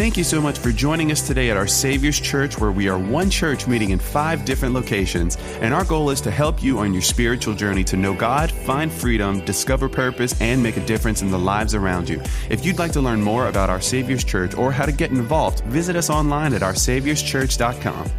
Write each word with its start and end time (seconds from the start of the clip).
Thank 0.00 0.16
you 0.16 0.24
so 0.24 0.40
much 0.40 0.58
for 0.58 0.72
joining 0.72 1.12
us 1.12 1.26
today 1.26 1.50
at 1.50 1.58
our 1.58 1.66
Savior's 1.66 2.18
Church, 2.18 2.58
where 2.58 2.72
we 2.72 2.88
are 2.88 2.98
one 2.98 3.28
church 3.28 3.66
meeting 3.66 3.90
in 3.90 3.98
five 3.98 4.46
different 4.46 4.72
locations. 4.72 5.36
And 5.60 5.74
our 5.74 5.84
goal 5.84 6.08
is 6.08 6.22
to 6.22 6.30
help 6.30 6.62
you 6.62 6.78
on 6.78 6.94
your 6.94 7.02
spiritual 7.02 7.52
journey 7.52 7.84
to 7.84 7.98
know 7.98 8.14
God, 8.14 8.50
find 8.50 8.90
freedom, 8.90 9.44
discover 9.44 9.90
purpose, 9.90 10.40
and 10.40 10.62
make 10.62 10.78
a 10.78 10.86
difference 10.86 11.20
in 11.20 11.30
the 11.30 11.38
lives 11.38 11.74
around 11.74 12.08
you. 12.08 12.18
If 12.48 12.64
you'd 12.64 12.78
like 12.78 12.92
to 12.92 13.02
learn 13.02 13.20
more 13.20 13.48
about 13.48 13.68
our 13.68 13.82
Savior's 13.82 14.24
Church 14.24 14.54
or 14.54 14.72
how 14.72 14.86
to 14.86 14.92
get 14.92 15.10
involved, 15.10 15.60
visit 15.64 15.96
us 15.96 16.08
online 16.08 16.54
at 16.54 16.62
oursaviorschurch.com. 16.62 18.10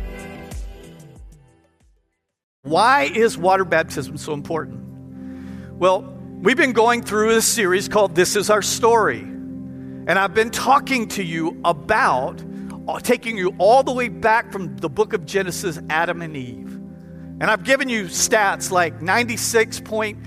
Why 2.61 3.05
is 3.05 3.39
water 3.39 3.65
baptism 3.65 4.17
so 4.17 4.33
important? 4.33 5.79
Well, 5.79 6.03
we've 6.43 6.55
been 6.55 6.73
going 6.73 7.01
through 7.01 7.31
a 7.37 7.41
series 7.41 7.87
called 7.87 8.13
This 8.13 8.35
Is 8.35 8.51
Our 8.51 8.61
Story. 8.61 9.30
And 10.07 10.17
I've 10.17 10.33
been 10.33 10.49
talking 10.49 11.07
to 11.09 11.23
you 11.23 11.59
about 11.63 12.43
uh, 12.87 12.99
taking 12.99 13.37
you 13.37 13.53
all 13.59 13.83
the 13.83 13.91
way 13.91 14.09
back 14.09 14.51
from 14.51 14.75
the 14.77 14.89
book 14.89 15.13
of 15.13 15.27
Genesis, 15.27 15.79
Adam 15.89 16.21
and 16.23 16.35
Eve. 16.35 16.73
And 17.39 17.43
I've 17.43 17.63
given 17.63 17.87
you 17.87 18.05
stats 18.05 18.71
like 18.71 18.99
96.6. 18.99 20.17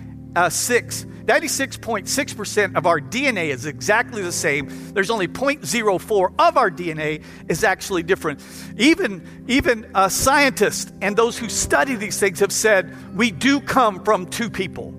96.6% 1.24 2.76
of 2.76 2.86
our 2.86 3.00
DNA 3.00 3.48
is 3.48 3.66
exactly 3.66 4.22
the 4.22 4.30
same. 4.32 4.68
There's 4.92 5.10
only 5.10 5.26
0.04 5.26 6.34
of 6.38 6.56
our 6.56 6.70
DNA 6.70 7.24
is 7.48 7.64
actually 7.64 8.02
different. 8.02 8.44
Even, 8.76 9.44
even 9.48 9.90
uh, 9.94 10.08
scientists 10.08 10.92
and 11.00 11.16
those 11.16 11.38
who 11.38 11.48
study 11.48 11.94
these 11.96 12.20
things 12.20 12.40
have 12.40 12.52
said 12.52 12.94
we 13.16 13.30
do 13.30 13.60
come 13.60 14.04
from 14.04 14.26
two 14.26 14.50
people. 14.50 14.92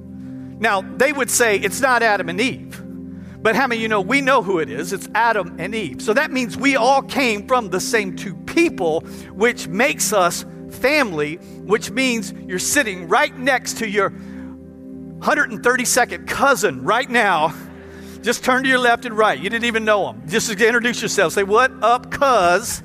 Now, 0.60 0.82
they 0.82 1.14
would 1.14 1.30
say 1.30 1.58
it's 1.58 1.82
not 1.82 2.02
Adam 2.02 2.30
and 2.30 2.42
Eve. 2.42 2.85
But 3.46 3.56
how 3.56 3.68
many 3.68 3.80
you 3.80 3.88
know 3.88 4.02
we 4.02 4.22
know 4.22 4.42
who 4.42 4.58
it 4.58 4.72
is? 4.72 4.92
It's 4.92 5.08
Adam 5.14 5.58
and 5.60 5.76
Eve. 5.76 6.02
So 6.02 6.14
that 6.14 6.32
means 6.32 6.58
we 6.58 6.76
all 6.76 7.04
came 7.04 7.48
from 7.48 7.70
the 7.70 7.80
same 7.80 8.16
two 8.16 8.34
people, 8.34 9.02
which 9.34 9.68
makes 9.68 10.14
us 10.14 10.44
family, 10.72 11.36
which 11.36 11.92
means 11.92 12.34
you're 12.48 12.58
sitting 12.58 13.08
right 13.08 13.38
next 13.38 13.78
to 13.78 13.88
your 13.88 14.10
132nd 14.10 16.28
cousin 16.28 16.84
right 16.84 17.08
now. 17.08 17.54
Just 18.24 18.44
turn 18.44 18.64
to 18.64 18.70
your 18.70 18.80
left 18.80 19.06
and 19.06 19.16
right. 19.16 19.38
You 19.38 19.48
didn't 19.48 19.66
even 19.66 19.86
know 19.86 20.08
them. 20.08 20.28
Just 20.28 20.50
introduce 20.50 21.04
yourself. 21.04 21.34
Say, 21.34 21.44
What 21.44 21.72
up, 21.84 22.10
cuz? 22.10 22.82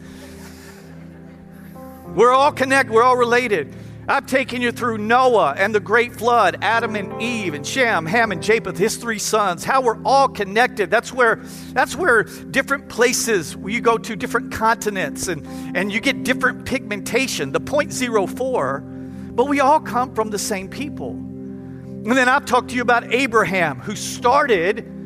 We're 2.08 2.32
all 2.32 2.52
connected, 2.52 2.92
we're 2.92 3.02
all 3.02 3.16
related. 3.16 3.74
I've 4.10 4.26
taken 4.26 4.60
you 4.60 4.72
through 4.72 4.98
Noah 4.98 5.54
and 5.56 5.72
the 5.72 5.78
great 5.78 6.12
flood, 6.12 6.58
Adam 6.62 6.96
and 6.96 7.22
Eve 7.22 7.54
and 7.54 7.64
Shem, 7.64 8.06
Ham 8.06 8.32
and 8.32 8.42
Japheth, 8.42 8.76
his 8.76 8.96
three 8.96 9.20
sons, 9.20 9.62
how 9.62 9.82
we're 9.82 10.02
all 10.04 10.28
connected. 10.28 10.90
That's 10.90 11.12
where 11.12 11.36
that's 11.72 11.94
where 11.94 12.24
different 12.24 12.88
places 12.88 13.56
you 13.64 13.80
go 13.80 13.96
to 13.98 14.16
different 14.16 14.50
continents 14.50 15.28
and, 15.28 15.46
and 15.76 15.92
you 15.92 16.00
get 16.00 16.24
different 16.24 16.66
pigmentation, 16.66 17.52
the 17.52 17.60
0.04, 17.60 19.36
but 19.36 19.44
we 19.44 19.60
all 19.60 19.78
come 19.78 20.12
from 20.12 20.30
the 20.30 20.40
same 20.40 20.66
people. 20.68 21.10
And 21.10 22.10
then 22.10 22.28
I've 22.28 22.46
talked 22.46 22.70
to 22.70 22.74
you 22.74 22.82
about 22.82 23.12
Abraham, 23.14 23.78
who 23.78 23.94
started 23.94 24.99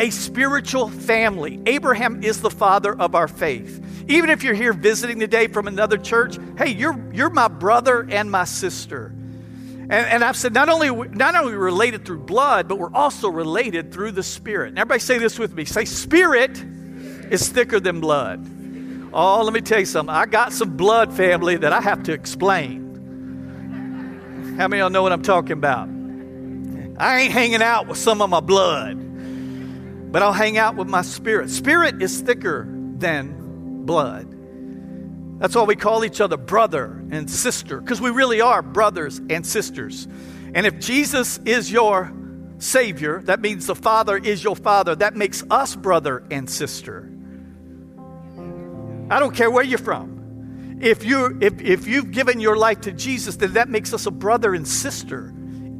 a 0.00 0.10
spiritual 0.10 0.88
family. 0.88 1.60
Abraham 1.66 2.24
is 2.24 2.40
the 2.40 2.50
father 2.50 2.98
of 2.98 3.14
our 3.14 3.28
faith. 3.28 3.84
Even 4.08 4.30
if 4.30 4.42
you're 4.42 4.54
here 4.54 4.72
visiting 4.72 5.20
today 5.20 5.46
from 5.46 5.68
another 5.68 5.98
church, 5.98 6.38
hey, 6.56 6.70
you're, 6.70 6.98
you're 7.12 7.28
my 7.28 7.48
brother 7.48 8.08
and 8.10 8.30
my 8.30 8.44
sister. 8.44 9.12
And, 9.90 9.92
and 9.92 10.24
I've 10.24 10.36
said 10.36 10.54
not 10.54 10.70
only, 10.70 10.90
not 11.10 11.34
only 11.34 11.52
related 11.54 12.06
through 12.06 12.20
blood, 12.20 12.66
but 12.66 12.78
we're 12.78 12.94
also 12.94 13.28
related 13.28 13.92
through 13.92 14.12
the 14.12 14.22
Spirit. 14.22 14.70
And 14.70 14.78
everybody 14.78 15.00
say 15.00 15.18
this 15.18 15.38
with 15.38 15.52
me. 15.52 15.66
Say, 15.66 15.84
Spirit 15.84 16.58
is 17.30 17.50
thicker 17.50 17.78
than 17.78 18.00
blood. 18.00 18.40
Oh, 19.12 19.42
let 19.42 19.52
me 19.52 19.60
tell 19.60 19.80
you 19.80 19.86
something. 19.86 20.14
I 20.14 20.24
got 20.24 20.54
some 20.54 20.78
blood 20.78 21.12
family 21.12 21.58
that 21.58 21.74
I 21.74 21.82
have 21.82 22.04
to 22.04 22.12
explain. 22.14 22.86
How 24.56 24.66
many 24.66 24.80
of 24.80 24.84
y'all 24.84 24.90
know 24.90 25.02
what 25.02 25.12
I'm 25.12 25.22
talking 25.22 25.52
about? 25.52 25.90
I 26.98 27.20
ain't 27.20 27.32
hanging 27.32 27.62
out 27.62 27.86
with 27.86 27.98
some 27.98 28.22
of 28.22 28.30
my 28.30 28.40
blood 28.40 29.09
but 30.10 30.22
I'll 30.22 30.32
hang 30.32 30.58
out 30.58 30.76
with 30.76 30.88
my 30.88 31.02
spirit. 31.02 31.50
Spirit 31.50 32.02
is 32.02 32.20
thicker 32.20 32.66
than 32.68 33.84
blood. 33.84 34.36
That's 35.40 35.54
why 35.54 35.62
we 35.62 35.76
call 35.76 36.04
each 36.04 36.20
other 36.20 36.36
brother 36.36 37.02
and 37.10 37.30
sister, 37.30 37.80
because 37.80 38.00
we 38.00 38.10
really 38.10 38.40
are 38.40 38.60
brothers 38.60 39.20
and 39.30 39.46
sisters. 39.46 40.06
And 40.54 40.66
if 40.66 40.78
Jesus 40.78 41.38
is 41.38 41.72
your 41.72 42.12
Savior, 42.58 43.22
that 43.22 43.40
means 43.40 43.66
the 43.66 43.74
Father 43.74 44.18
is 44.18 44.44
your 44.44 44.56
Father. 44.56 44.94
That 44.94 45.16
makes 45.16 45.42
us 45.50 45.74
brother 45.74 46.24
and 46.30 46.50
sister. 46.50 47.10
I 49.10 49.18
don't 49.18 49.34
care 49.34 49.50
where 49.50 49.64
you're 49.64 49.78
from. 49.78 50.78
If, 50.82 51.04
you, 51.04 51.38
if, 51.40 51.60
if 51.60 51.86
you've 51.86 52.10
given 52.10 52.40
your 52.40 52.56
life 52.56 52.82
to 52.82 52.92
Jesus, 52.92 53.36
then 53.36 53.54
that 53.54 53.68
makes 53.68 53.94
us 53.94 54.06
a 54.06 54.10
brother 54.10 54.54
and 54.54 54.66
sister 54.66 55.32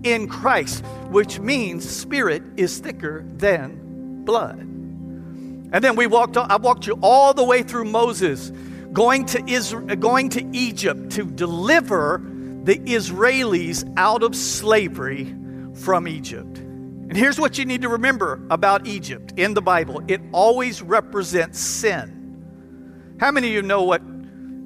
in 0.02 0.28
Christ, 0.28 0.84
which 1.10 1.38
means 1.38 1.88
spirit 1.88 2.42
is 2.56 2.78
thicker 2.78 3.24
than 3.36 3.89
blood. 4.24 4.58
And 4.58 5.84
then 5.84 5.96
we 5.96 6.06
walked, 6.06 6.36
I 6.36 6.56
walked 6.56 6.86
you 6.86 6.98
all 7.02 7.32
the 7.32 7.44
way 7.44 7.62
through 7.62 7.84
Moses, 7.84 8.50
going 8.92 9.26
to, 9.26 9.44
Israel, 9.48 9.96
going 9.96 10.30
to 10.30 10.44
Egypt 10.52 11.12
to 11.12 11.24
deliver 11.24 12.20
the 12.64 12.76
Israelis 12.78 13.90
out 13.96 14.22
of 14.22 14.34
slavery 14.34 15.34
from 15.74 16.08
Egypt. 16.08 16.58
And 16.58 17.16
here's 17.16 17.40
what 17.40 17.58
you 17.58 17.64
need 17.64 17.82
to 17.82 17.88
remember 17.88 18.40
about 18.50 18.86
Egypt 18.86 19.34
in 19.36 19.54
the 19.54 19.62
Bible 19.62 20.02
it 20.08 20.20
always 20.32 20.82
represents 20.82 21.58
sin. 21.58 23.16
How 23.18 23.30
many 23.30 23.48
of 23.48 23.54
you 23.54 23.62
know 23.62 23.82
what 23.82 24.02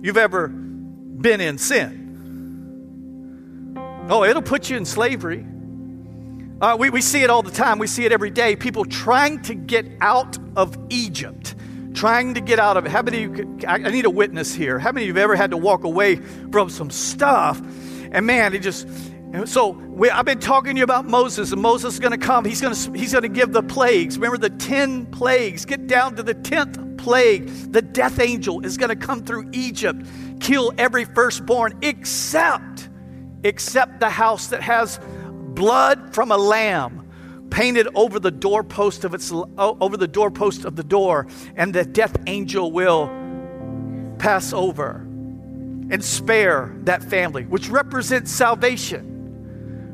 you've 0.02 0.16
ever 0.16 0.48
been 0.48 1.40
in 1.40 1.58
sin? 1.58 2.02
Oh, 4.10 4.24
it'll 4.24 4.42
put 4.42 4.68
you 4.68 4.76
in 4.76 4.84
slavery. 4.84 5.46
Uh, 6.64 6.74
we, 6.74 6.88
we 6.88 7.02
see 7.02 7.22
it 7.22 7.28
all 7.28 7.42
the 7.42 7.50
time. 7.50 7.78
We 7.78 7.86
see 7.86 8.06
it 8.06 8.12
every 8.12 8.30
day. 8.30 8.56
People 8.56 8.86
trying 8.86 9.42
to 9.42 9.54
get 9.54 9.84
out 10.00 10.38
of 10.56 10.78
Egypt, 10.88 11.54
trying 11.92 12.32
to 12.32 12.40
get 12.40 12.58
out 12.58 12.78
of 12.78 12.86
it. 12.86 12.90
How 12.90 13.02
many 13.02 13.20
you, 13.20 13.58
I, 13.68 13.74
I 13.74 13.90
need 13.90 14.06
a 14.06 14.10
witness 14.10 14.54
here. 14.54 14.78
How 14.78 14.90
many 14.90 15.04
of 15.04 15.08
you 15.08 15.12
have 15.12 15.24
ever 15.24 15.36
had 15.36 15.50
to 15.50 15.58
walk 15.58 15.84
away 15.84 16.16
from 16.16 16.70
some 16.70 16.88
stuff? 16.88 17.60
And 18.12 18.24
man, 18.24 18.54
it 18.54 18.60
just, 18.60 18.88
so 19.44 19.72
we, 19.72 20.08
I've 20.08 20.24
been 20.24 20.40
talking 20.40 20.74
to 20.76 20.78
you 20.78 20.84
about 20.84 21.04
Moses, 21.04 21.52
and 21.52 21.60
Moses 21.60 21.92
is 21.92 22.00
going 22.00 22.18
to 22.18 22.26
come. 22.26 22.46
He's 22.46 22.62
going 22.62 22.74
to 22.74 22.92
he's 22.98 23.12
going 23.12 23.24
to 23.24 23.28
give 23.28 23.52
the 23.52 23.62
plagues. 23.62 24.16
Remember 24.16 24.38
the 24.38 24.56
ten 24.56 25.04
plagues. 25.04 25.66
Get 25.66 25.86
down 25.86 26.16
to 26.16 26.22
the 26.22 26.32
tenth 26.32 26.96
plague. 26.96 27.46
The 27.72 27.82
death 27.82 28.20
angel 28.20 28.64
is 28.64 28.78
going 28.78 28.88
to 28.88 28.96
come 28.96 29.22
through 29.22 29.50
Egypt, 29.52 30.06
kill 30.40 30.72
every 30.78 31.04
firstborn, 31.04 31.78
except 31.82 32.88
except 33.42 34.00
the 34.00 34.08
house 34.08 34.46
that 34.46 34.62
has 34.62 34.98
blood 35.54 36.14
from 36.14 36.30
a 36.30 36.36
lamb 36.36 37.04
painted 37.50 37.88
over 37.94 38.18
the 38.18 38.30
doorpost 38.30 39.04
of 39.04 39.14
its 39.14 39.32
over 39.32 39.96
the 39.96 40.08
doorpost 40.08 40.64
of 40.64 40.76
the 40.76 40.82
door 40.82 41.26
and 41.56 41.74
the 41.74 41.84
death 41.84 42.16
angel 42.26 42.72
will 42.72 43.06
pass 44.18 44.52
over 44.52 44.96
and 45.90 46.02
spare 46.02 46.74
that 46.80 47.02
family 47.02 47.44
which 47.44 47.68
represents 47.68 48.30
salvation. 48.30 49.10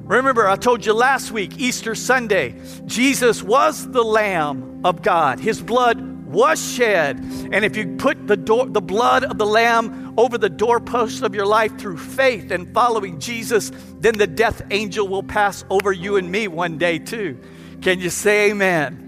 Remember 0.04 0.48
i 0.48 0.56
told 0.56 0.86
you 0.86 0.92
last 0.92 1.30
week 1.30 1.58
easter 1.58 1.94
sunday 1.94 2.54
jesus 2.86 3.42
was 3.42 3.88
the 3.90 4.02
lamb 4.02 4.80
of 4.84 5.02
god. 5.02 5.38
His 5.38 5.60
blood 5.60 6.00
was 6.32 6.60
shed 6.74 7.18
and 7.52 7.64
if 7.64 7.76
you 7.76 7.96
put 7.96 8.26
the 8.26 8.36
door 8.36 8.66
the 8.66 8.80
blood 8.80 9.24
of 9.24 9.38
the 9.38 9.46
lamb 9.46 10.14
over 10.16 10.38
the 10.38 10.48
doorposts 10.48 11.22
of 11.22 11.34
your 11.34 11.46
life 11.46 11.78
through 11.78 11.96
faith 11.96 12.50
and 12.50 12.72
following 12.72 13.18
Jesus, 13.18 13.72
then 13.98 14.18
the 14.18 14.26
death 14.26 14.62
angel 14.70 15.08
will 15.08 15.22
pass 15.22 15.64
over 15.70 15.92
you 15.92 16.16
and 16.16 16.30
me 16.30 16.48
one 16.48 16.78
day 16.78 16.98
too. 16.98 17.38
Can 17.80 18.00
you 18.00 18.10
say 18.10 18.50
amen? 18.50 19.06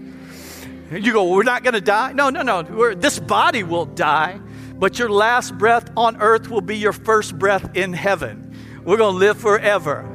You 0.91 1.13
go, 1.13 1.23
well, 1.23 1.33
we're 1.33 1.43
not 1.43 1.63
going 1.63 1.73
to 1.73 1.81
die? 1.81 2.13
No, 2.13 2.29
no, 2.29 2.41
no. 2.41 2.61
We're, 2.63 2.95
this 2.95 3.17
body 3.19 3.63
will 3.63 3.85
die, 3.85 4.39
but 4.75 4.99
your 4.99 5.09
last 5.09 5.57
breath 5.57 5.89
on 5.97 6.21
earth 6.21 6.49
will 6.49 6.61
be 6.61 6.77
your 6.77 6.93
first 6.93 7.37
breath 7.37 7.75
in 7.75 7.93
heaven. 7.93 8.55
We're 8.83 8.97
going 8.97 9.13
to 9.13 9.19
live 9.19 9.37
forever. 9.37 10.07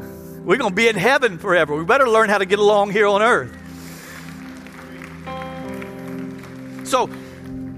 We're 0.44 0.56
going 0.56 0.70
to 0.70 0.76
be 0.76 0.88
in 0.88 0.96
heaven 0.96 1.38
forever. 1.38 1.74
We 1.74 1.84
better 1.84 2.08
learn 2.08 2.28
how 2.28 2.38
to 2.38 2.46
get 2.46 2.58
along 2.58 2.92
here 2.92 3.06
on 3.06 3.22
earth. 3.22 3.56
So 6.88 7.10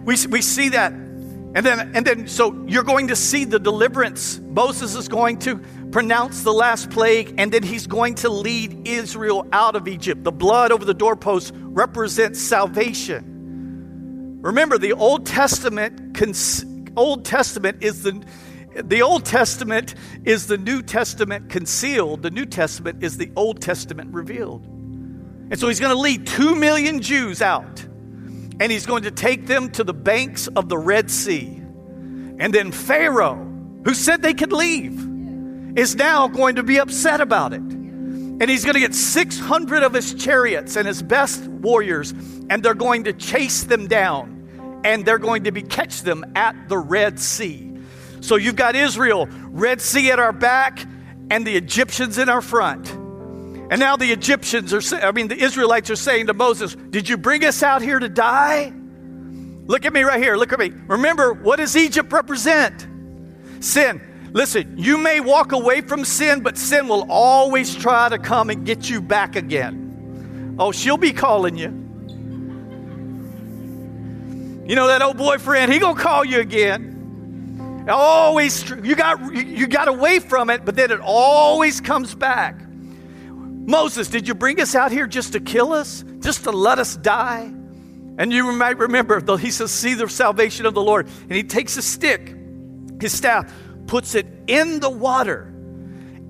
we, 0.04 0.16
we 0.28 0.42
see 0.42 0.70
that 0.70 0.92
and 1.52 1.66
then, 1.66 1.96
and 1.96 2.06
then, 2.06 2.28
so 2.28 2.64
you're 2.68 2.84
going 2.84 3.08
to 3.08 3.16
see 3.16 3.44
the 3.44 3.58
deliverance. 3.58 4.38
Moses 4.38 4.94
is 4.94 5.08
going 5.08 5.40
to 5.40 5.58
pronounce 5.90 6.44
the 6.44 6.52
last 6.52 6.90
plague, 6.90 7.34
and 7.38 7.50
then 7.50 7.64
he's 7.64 7.88
going 7.88 8.14
to 8.16 8.28
lead 8.28 8.86
Israel 8.86 9.44
out 9.52 9.74
of 9.74 9.88
Egypt. 9.88 10.22
The 10.22 10.30
blood 10.30 10.70
over 10.70 10.84
the 10.84 10.94
doorpost 10.94 11.52
represents 11.56 12.40
salvation. 12.40 14.38
Remember, 14.42 14.78
the 14.78 14.92
Old 14.92 15.26
Testament, 15.26 16.16
Old 16.96 17.24
Testament 17.24 17.82
is 17.82 18.04
the 18.04 18.24
the 18.84 19.02
Old 19.02 19.26
Testament 19.26 19.96
is 20.24 20.46
the 20.46 20.56
New 20.56 20.80
Testament 20.80 21.50
concealed. 21.50 22.22
The 22.22 22.30
New 22.30 22.46
Testament 22.46 23.02
is 23.02 23.16
the 23.16 23.32
Old 23.34 23.60
Testament 23.60 24.14
revealed. 24.14 24.64
And 24.64 25.58
so 25.58 25.66
he's 25.66 25.80
going 25.80 25.94
to 25.94 26.00
lead 26.00 26.28
two 26.28 26.54
million 26.54 27.02
Jews 27.02 27.42
out 27.42 27.84
and 28.60 28.70
he's 28.70 28.84
going 28.84 29.04
to 29.04 29.10
take 29.10 29.46
them 29.46 29.70
to 29.70 29.82
the 29.82 29.94
banks 29.94 30.46
of 30.48 30.68
the 30.68 30.76
Red 30.76 31.10
Sea. 31.10 31.46
And 32.38 32.52
then 32.52 32.70
Pharaoh, 32.70 33.36
who 33.84 33.94
said 33.94 34.20
they 34.20 34.34
could 34.34 34.52
leave, 34.52 34.98
is 35.76 35.96
now 35.96 36.28
going 36.28 36.56
to 36.56 36.62
be 36.62 36.78
upset 36.78 37.22
about 37.22 37.54
it. 37.54 37.62
And 37.62 38.48
he's 38.48 38.64
going 38.64 38.74
to 38.74 38.80
get 38.80 38.94
600 38.94 39.82
of 39.82 39.94
his 39.94 40.14
chariots 40.14 40.76
and 40.76 40.86
his 40.86 41.02
best 41.02 41.46
warriors, 41.46 42.12
and 42.50 42.62
they're 42.62 42.74
going 42.74 43.04
to 43.04 43.14
chase 43.14 43.64
them 43.64 43.86
down, 43.86 44.80
and 44.84 45.04
they're 45.04 45.18
going 45.18 45.44
to 45.44 45.52
be 45.52 45.62
catch 45.62 46.02
them 46.02 46.24
at 46.36 46.68
the 46.68 46.78
Red 46.78 47.18
Sea. 47.18 47.66
So 48.20 48.36
you've 48.36 48.56
got 48.56 48.76
Israel, 48.76 49.26
Red 49.48 49.80
Sea 49.80 50.10
at 50.10 50.18
our 50.18 50.32
back, 50.32 50.86
and 51.30 51.46
the 51.46 51.56
Egyptians 51.56 52.18
in 52.18 52.28
our 52.28 52.42
front. 52.42 52.99
And 53.70 53.78
now 53.78 53.96
the 53.96 54.10
Egyptians 54.10 54.74
are, 54.74 54.96
I 54.96 55.12
mean, 55.12 55.28
the 55.28 55.38
Israelites 55.38 55.90
are 55.90 55.96
saying 55.96 56.26
to 56.26 56.34
Moses, 56.34 56.74
Did 56.74 57.08
you 57.08 57.16
bring 57.16 57.44
us 57.44 57.62
out 57.62 57.82
here 57.82 58.00
to 58.00 58.08
die? 58.08 58.72
Look 59.66 59.86
at 59.86 59.92
me 59.92 60.02
right 60.02 60.20
here. 60.20 60.36
Look 60.36 60.52
at 60.52 60.58
me. 60.58 60.72
Remember, 60.88 61.32
what 61.32 61.56
does 61.56 61.76
Egypt 61.76 62.12
represent? 62.12 62.88
Sin. 63.60 64.02
Listen, 64.32 64.74
you 64.76 64.98
may 64.98 65.20
walk 65.20 65.52
away 65.52 65.82
from 65.82 66.04
sin, 66.04 66.40
but 66.40 66.58
sin 66.58 66.88
will 66.88 67.06
always 67.08 67.74
try 67.76 68.08
to 68.08 68.18
come 68.18 68.50
and 68.50 68.66
get 68.66 68.90
you 68.90 69.00
back 69.00 69.36
again. 69.36 70.56
Oh, 70.58 70.72
she'll 70.72 70.96
be 70.96 71.12
calling 71.12 71.56
you. 71.56 71.68
You 74.68 74.74
know 74.74 74.88
that 74.88 75.00
old 75.00 75.16
boyfriend, 75.16 75.72
he 75.72 75.78
gonna 75.78 75.98
call 75.98 76.24
you 76.24 76.40
again. 76.40 77.86
Always, 77.88 78.68
you 78.68 78.96
got 78.96 79.34
you 79.34 79.68
got 79.68 79.86
away 79.86 80.18
from 80.18 80.50
it, 80.50 80.64
but 80.64 80.74
then 80.74 80.90
it 80.90 81.00
always 81.00 81.80
comes 81.80 82.14
back. 82.14 82.56
Moses, 83.70 84.08
did 84.08 84.26
you 84.26 84.34
bring 84.34 84.60
us 84.60 84.74
out 84.74 84.90
here 84.90 85.06
just 85.06 85.34
to 85.34 85.40
kill 85.40 85.72
us, 85.72 86.04
just 86.18 86.42
to 86.42 86.50
let 86.50 86.80
us 86.80 86.96
die? 86.96 87.52
And 88.18 88.32
you 88.32 88.50
might 88.52 88.78
remember, 88.78 89.36
he 89.36 89.52
says, 89.52 89.70
See 89.70 89.94
the 89.94 90.08
salvation 90.08 90.66
of 90.66 90.74
the 90.74 90.82
Lord. 90.82 91.06
And 91.06 91.32
he 91.32 91.44
takes 91.44 91.76
a 91.76 91.82
stick, 91.82 92.34
his 93.00 93.12
staff, 93.12 93.50
puts 93.86 94.16
it 94.16 94.26
in 94.48 94.80
the 94.80 94.90
water, 94.90 95.42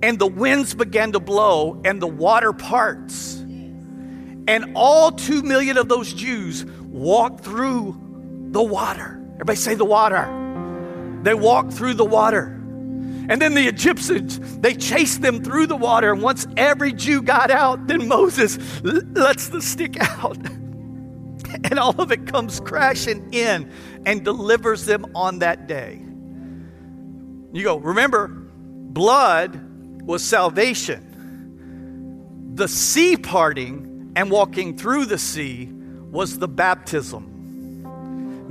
and 0.03 0.19
the 0.19 0.27
winds 0.27 0.75
began 0.75 1.13
to 1.13 1.19
blow, 1.19 1.81
and 1.83 1.99
the 1.99 2.07
water 2.07 2.53
parts. 2.53 3.37
And 3.37 4.73
all 4.75 5.11
two 5.11 5.41
million 5.41 5.77
of 5.77 5.89
those 5.89 6.13
Jews 6.13 6.63
walked 6.63 7.43
through 7.43 7.99
the 8.51 8.61
water. 8.61 9.19
Everybody 9.33 9.57
say 9.57 9.73
the 9.73 9.85
water. 9.85 11.19
They 11.23 11.33
walked 11.33 11.73
through 11.73 11.95
the 11.95 12.05
water. 12.05 12.60
And 13.29 13.41
then 13.41 13.53
the 13.53 13.67
Egyptians, 13.67 14.39
they 14.57 14.73
chased 14.73 15.21
them 15.21 15.43
through 15.43 15.67
the 15.67 15.75
water. 15.75 16.11
And 16.11 16.21
once 16.21 16.47
every 16.57 16.93
Jew 16.93 17.21
got 17.21 17.51
out, 17.51 17.87
then 17.87 18.07
Moses 18.07 18.57
lets 18.83 19.49
the 19.49 19.61
stick 19.61 19.97
out. 19.99 20.37
And 21.65 21.77
all 21.77 21.99
of 21.99 22.13
it 22.13 22.27
comes 22.27 22.61
crashing 22.61 23.33
in 23.33 23.69
and 24.05 24.23
delivers 24.23 24.85
them 24.85 25.05
on 25.13 25.39
that 25.39 25.67
day. 25.67 26.01
You 27.51 27.63
go, 27.63 27.77
remember, 27.77 28.29
blood 28.29 29.59
was 30.05 30.23
salvation. 30.23 32.53
The 32.55 32.69
sea 32.69 33.17
parting 33.17 34.13
and 34.15 34.31
walking 34.31 34.77
through 34.77 35.05
the 35.05 35.17
sea 35.17 35.69
was 35.71 36.39
the 36.39 36.47
baptism. 36.47 37.30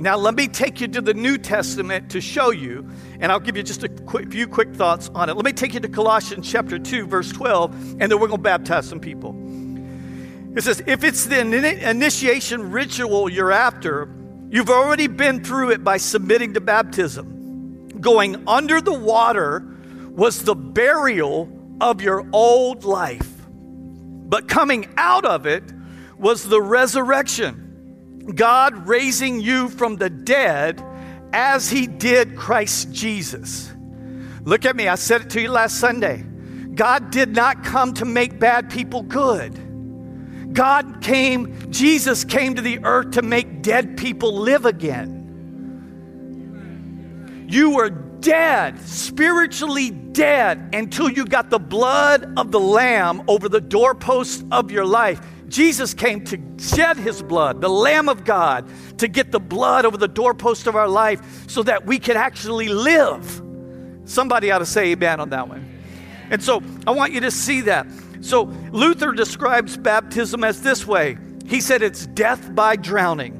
Now, 0.01 0.17
let 0.17 0.33
me 0.33 0.47
take 0.47 0.81
you 0.81 0.87
to 0.87 1.01
the 1.01 1.13
New 1.13 1.37
Testament 1.37 2.09
to 2.09 2.21
show 2.21 2.49
you, 2.49 2.89
and 3.19 3.31
I'll 3.31 3.39
give 3.39 3.55
you 3.55 3.61
just 3.61 3.83
a 3.83 3.89
quick, 3.89 4.31
few 4.31 4.47
quick 4.47 4.73
thoughts 4.73 5.11
on 5.13 5.29
it. 5.29 5.35
Let 5.35 5.45
me 5.45 5.53
take 5.53 5.75
you 5.75 5.79
to 5.79 5.87
Colossians 5.87 6.51
chapter 6.51 6.79
2, 6.79 7.05
verse 7.05 7.31
12, 7.31 8.01
and 8.01 8.11
then 8.11 8.19
we're 8.19 8.27
going 8.27 8.39
to 8.39 8.43
baptize 8.43 8.89
some 8.89 8.99
people. 8.99 9.35
It 10.57 10.63
says, 10.63 10.81
If 10.87 11.03
it's 11.03 11.25
the 11.25 11.39
initiation 11.87 12.71
ritual 12.71 13.29
you're 13.29 13.51
after, 13.51 14.11
you've 14.49 14.71
already 14.71 15.05
been 15.05 15.43
through 15.43 15.69
it 15.69 15.83
by 15.83 15.97
submitting 15.97 16.55
to 16.55 16.61
baptism. 16.61 17.99
Going 18.01 18.47
under 18.47 18.81
the 18.81 18.95
water 18.95 19.63
was 20.09 20.41
the 20.41 20.55
burial 20.55 21.47
of 21.79 22.01
your 22.01 22.27
old 22.33 22.85
life, 22.85 23.31
but 23.47 24.47
coming 24.47 24.91
out 24.97 25.25
of 25.25 25.45
it 25.45 25.63
was 26.17 26.43
the 26.43 26.59
resurrection. 26.59 27.70
God 28.35 28.87
raising 28.87 29.39
you 29.39 29.69
from 29.69 29.97
the 29.97 30.09
dead 30.09 30.83
as 31.33 31.69
he 31.69 31.87
did 31.87 32.35
Christ 32.35 32.91
Jesus. 32.91 33.71
Look 34.43 34.65
at 34.65 34.75
me, 34.75 34.87
I 34.87 34.95
said 34.95 35.21
it 35.21 35.29
to 35.31 35.41
you 35.41 35.49
last 35.49 35.77
Sunday. 35.77 36.25
God 36.73 37.11
did 37.11 37.35
not 37.35 37.63
come 37.63 37.93
to 37.95 38.05
make 38.05 38.39
bad 38.39 38.69
people 38.69 39.01
good. 39.03 40.53
God 40.53 41.01
came, 41.01 41.71
Jesus 41.71 42.23
came 42.25 42.55
to 42.55 42.61
the 42.61 42.79
earth 42.83 43.11
to 43.11 43.21
make 43.21 43.61
dead 43.61 43.97
people 43.97 44.33
live 44.33 44.65
again. 44.65 45.17
You 47.49 47.71
were 47.71 47.89
dead, 47.89 48.79
spiritually 48.79 49.89
dead, 49.91 50.69
until 50.73 51.09
you 51.09 51.25
got 51.25 51.49
the 51.49 51.59
blood 51.59 52.33
of 52.37 52.51
the 52.51 52.59
Lamb 52.59 53.23
over 53.27 53.49
the 53.49 53.61
doorpost 53.61 54.45
of 54.51 54.71
your 54.71 54.85
life. 54.85 55.19
Jesus 55.51 55.93
came 55.93 56.23
to 56.25 56.39
shed 56.57 56.97
his 56.97 57.21
blood, 57.21 57.59
the 57.61 57.69
Lamb 57.69 58.07
of 58.07 58.23
God, 58.23 58.67
to 58.99 59.07
get 59.07 59.31
the 59.31 59.39
blood 59.39 59.85
over 59.85 59.97
the 59.97 60.07
doorpost 60.07 60.65
of 60.65 60.75
our 60.75 60.87
life 60.87 61.49
so 61.49 61.61
that 61.63 61.85
we 61.85 61.99
can 61.99 62.15
actually 62.15 62.69
live. 62.69 63.41
Somebody 64.05 64.49
ought 64.49 64.59
to 64.59 64.65
say 64.65 64.91
amen 64.91 65.19
on 65.19 65.29
that 65.29 65.49
one. 65.49 65.67
And 66.29 66.41
so 66.41 66.63
I 66.87 66.91
want 66.91 67.11
you 67.11 67.19
to 67.21 67.31
see 67.31 67.61
that. 67.61 67.85
So 68.21 68.43
Luther 68.71 69.11
describes 69.11 69.75
baptism 69.75 70.43
as 70.43 70.61
this 70.61 70.87
way 70.87 71.17
he 71.45 71.59
said 71.59 71.81
it's 71.81 72.05
death 72.07 72.55
by 72.55 72.77
drowning. 72.77 73.37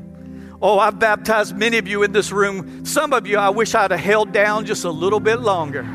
Oh, 0.62 0.80
I've 0.80 1.00
baptized 1.00 1.56
many 1.56 1.78
of 1.78 1.88
you 1.88 2.04
in 2.04 2.12
this 2.12 2.32
room. 2.32 2.86
Some 2.86 3.14
of 3.14 3.26
you 3.26 3.38
I 3.38 3.50
wish 3.50 3.74
I'd 3.74 3.92
have 3.92 4.00
held 4.00 4.34
down 4.34 4.66
just 4.66 4.84
a 4.84 4.92
little 4.92 5.22
bit 5.22 5.40
longer. 5.40 5.88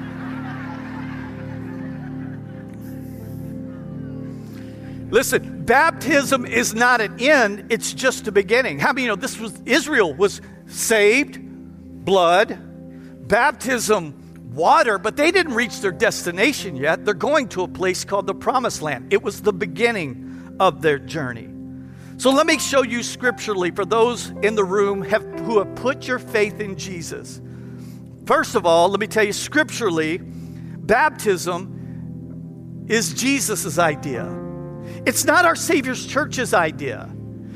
Listen, 5.10 5.64
baptism 5.64 6.44
is 6.44 6.74
not 6.74 7.00
an 7.00 7.20
end, 7.20 7.66
it's 7.70 7.92
just 7.92 8.26
a 8.26 8.32
beginning. 8.32 8.78
How 8.78 8.92
many 8.92 9.02
you 9.02 9.08
know 9.08 9.16
this 9.16 9.38
was 9.38 9.60
Israel 9.64 10.12
was 10.12 10.40
saved, 10.66 11.38
blood, 12.04 12.58
baptism, 13.28 14.50
water, 14.52 14.98
but 14.98 15.16
they 15.16 15.30
didn't 15.30 15.54
reach 15.54 15.80
their 15.80 15.92
destination 15.92 16.76
yet. 16.76 17.04
They're 17.04 17.14
going 17.14 17.48
to 17.50 17.62
a 17.62 17.68
place 17.68 18.04
called 18.04 18.26
the 18.26 18.34
promised 18.34 18.82
land. 18.82 19.12
It 19.12 19.22
was 19.22 19.42
the 19.42 19.52
beginning 19.52 20.56
of 20.58 20.82
their 20.82 20.98
journey. 20.98 21.50
So 22.18 22.30
let 22.30 22.46
me 22.46 22.58
show 22.58 22.82
you 22.82 23.02
scripturally 23.02 23.70
for 23.70 23.84
those 23.84 24.30
in 24.42 24.54
the 24.54 24.64
room 24.64 25.02
have, 25.02 25.22
who 25.40 25.58
have 25.58 25.74
put 25.76 26.08
your 26.08 26.18
faith 26.18 26.60
in 26.60 26.76
Jesus. 26.76 27.40
First 28.24 28.54
of 28.54 28.64
all, 28.64 28.88
let 28.88 28.98
me 28.98 29.06
tell 29.06 29.24
you 29.24 29.34
scripturally, 29.34 30.18
baptism 30.18 31.74
is 32.88 33.12
Jesus' 33.12 33.78
idea. 33.78 34.45
It's 35.06 35.24
not 35.24 35.44
our 35.44 35.54
Savior's 35.54 36.04
church's 36.04 36.52
idea. 36.52 37.08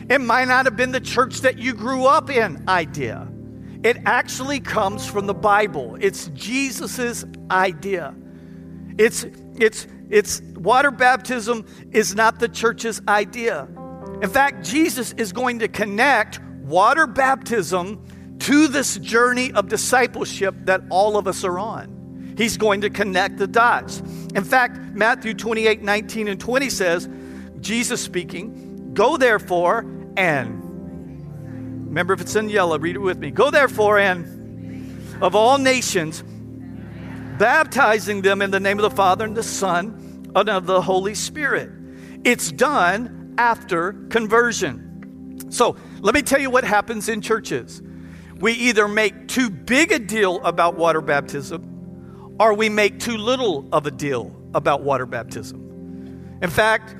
It 0.08 0.20
might 0.20 0.46
not 0.46 0.66
have 0.66 0.76
been 0.76 0.92
the 0.92 1.00
church 1.00 1.40
that 1.40 1.58
you 1.58 1.74
grew 1.74 2.06
up 2.06 2.30
in 2.30 2.62
idea. 2.68 3.28
It 3.82 3.96
actually 4.06 4.60
comes 4.60 5.06
from 5.06 5.26
the 5.26 5.34
Bible. 5.34 5.96
It's 6.00 6.28
Jesus's 6.28 7.24
idea. 7.50 8.14
It's 8.98 9.24
it's 9.56 9.86
it's 10.10 10.42
water 10.56 10.90
baptism 10.90 11.66
is 11.90 12.14
not 12.14 12.38
the 12.38 12.48
church's 12.48 13.00
idea. 13.08 13.66
In 14.22 14.28
fact, 14.28 14.64
Jesus 14.64 15.12
is 15.12 15.32
going 15.32 15.58
to 15.60 15.68
connect 15.68 16.40
water 16.62 17.06
baptism 17.06 18.04
to 18.40 18.68
this 18.68 18.96
journey 18.98 19.50
of 19.52 19.68
discipleship 19.68 20.54
that 20.64 20.82
all 20.90 21.16
of 21.16 21.26
us 21.26 21.42
are 21.42 21.58
on. 21.58 22.34
He's 22.36 22.56
going 22.56 22.80
to 22.82 22.90
connect 22.90 23.38
the 23.38 23.46
dots. 23.46 24.00
In 24.34 24.44
fact, 24.44 24.78
Matthew 24.94 25.34
28 25.34 25.82
19 25.82 26.28
and 26.28 26.40
20 26.40 26.70
says, 26.70 27.08
Jesus 27.60 28.02
speaking, 28.02 28.92
Go 28.94 29.16
therefore 29.16 29.80
and, 30.16 31.86
remember 31.86 32.12
if 32.12 32.20
it's 32.20 32.34
in 32.34 32.48
yellow, 32.48 32.78
read 32.78 32.96
it 32.96 33.00
with 33.00 33.18
me. 33.18 33.30
Go 33.30 33.50
therefore 33.50 33.98
and, 33.98 35.22
of 35.22 35.34
all 35.34 35.58
nations, 35.58 36.24
baptizing 37.38 38.22
them 38.22 38.42
in 38.42 38.50
the 38.50 38.60
name 38.60 38.78
of 38.78 38.82
the 38.82 38.90
Father 38.90 39.24
and 39.24 39.36
the 39.36 39.42
Son 39.42 40.30
and 40.34 40.48
of 40.48 40.66
the 40.66 40.82
Holy 40.82 41.14
Spirit. 41.14 41.70
It's 42.24 42.50
done 42.52 43.34
after 43.38 43.92
conversion. 44.10 45.48
So 45.50 45.76
let 46.00 46.14
me 46.14 46.22
tell 46.22 46.40
you 46.40 46.50
what 46.50 46.64
happens 46.64 47.08
in 47.08 47.20
churches. 47.20 47.82
We 48.38 48.52
either 48.52 48.88
make 48.88 49.28
too 49.28 49.50
big 49.50 49.92
a 49.92 49.98
deal 49.98 50.42
about 50.44 50.76
water 50.76 51.00
baptism 51.00 52.36
or 52.40 52.54
we 52.54 52.68
make 52.68 52.98
too 52.98 53.18
little 53.18 53.68
of 53.70 53.86
a 53.86 53.90
deal 53.90 54.34
about 54.54 54.82
water 54.82 55.06
baptism. 55.06 56.38
In 56.42 56.48
fact, 56.48 56.94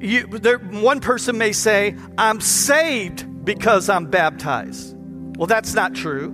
you, 0.00 0.26
there, 0.26 0.58
one 0.58 1.00
person 1.00 1.38
may 1.38 1.52
say, 1.52 1.96
I'm 2.18 2.40
saved 2.40 3.44
because 3.44 3.88
I'm 3.88 4.06
baptized. 4.06 4.96
Well, 5.36 5.46
that's 5.46 5.74
not 5.74 5.94
true. 5.94 6.28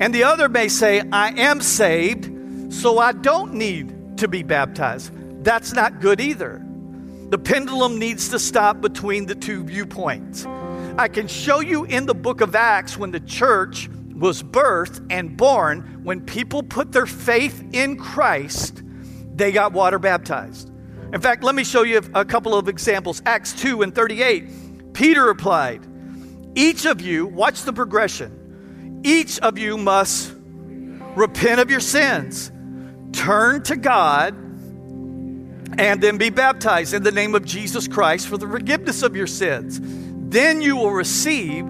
And 0.00 0.14
the 0.14 0.24
other 0.24 0.48
may 0.48 0.68
say, 0.68 1.02
I 1.12 1.30
am 1.40 1.60
saved, 1.60 2.72
so 2.72 2.98
I 2.98 3.12
don't 3.12 3.54
need 3.54 4.18
to 4.18 4.28
be 4.28 4.42
baptized. 4.42 5.12
That's 5.44 5.72
not 5.72 6.00
good 6.00 6.20
either. 6.20 6.64
The 7.28 7.38
pendulum 7.38 7.98
needs 7.98 8.28
to 8.30 8.38
stop 8.38 8.80
between 8.80 9.26
the 9.26 9.34
two 9.34 9.64
viewpoints. 9.64 10.44
I 10.98 11.08
can 11.08 11.28
show 11.28 11.60
you 11.60 11.84
in 11.84 12.06
the 12.06 12.14
book 12.14 12.40
of 12.40 12.54
Acts 12.54 12.98
when 12.98 13.10
the 13.10 13.20
church 13.20 13.88
was 14.14 14.42
birthed 14.42 15.06
and 15.10 15.36
born, 15.36 16.00
when 16.04 16.20
people 16.20 16.62
put 16.62 16.92
their 16.92 17.06
faith 17.06 17.64
in 17.72 17.96
Christ, 17.96 18.82
they 19.34 19.50
got 19.50 19.72
water 19.72 19.98
baptized. 19.98 20.71
In 21.12 21.20
fact, 21.20 21.44
let 21.44 21.54
me 21.54 21.62
show 21.62 21.82
you 21.82 22.00
a 22.14 22.24
couple 22.24 22.54
of 22.54 22.68
examples. 22.68 23.20
Acts 23.26 23.52
2 23.52 23.82
and 23.82 23.94
38. 23.94 24.94
Peter 24.94 25.24
replied, 25.24 25.86
Each 26.54 26.86
of 26.86 27.02
you, 27.02 27.26
watch 27.26 27.62
the 27.62 27.72
progression, 27.72 29.00
each 29.04 29.38
of 29.40 29.58
you 29.58 29.76
must 29.76 30.32
repent 31.14 31.60
of 31.60 31.70
your 31.70 31.80
sins, 31.80 32.50
turn 33.12 33.62
to 33.64 33.76
God, 33.76 34.34
and 35.78 36.00
then 36.00 36.16
be 36.16 36.30
baptized 36.30 36.94
in 36.94 37.02
the 37.02 37.12
name 37.12 37.34
of 37.34 37.44
Jesus 37.44 37.88
Christ 37.88 38.28
for 38.28 38.38
the 38.38 38.48
forgiveness 38.48 39.02
of 39.02 39.14
your 39.14 39.26
sins. 39.26 39.80
Then 39.82 40.62
you 40.62 40.76
will 40.76 40.92
receive 40.92 41.66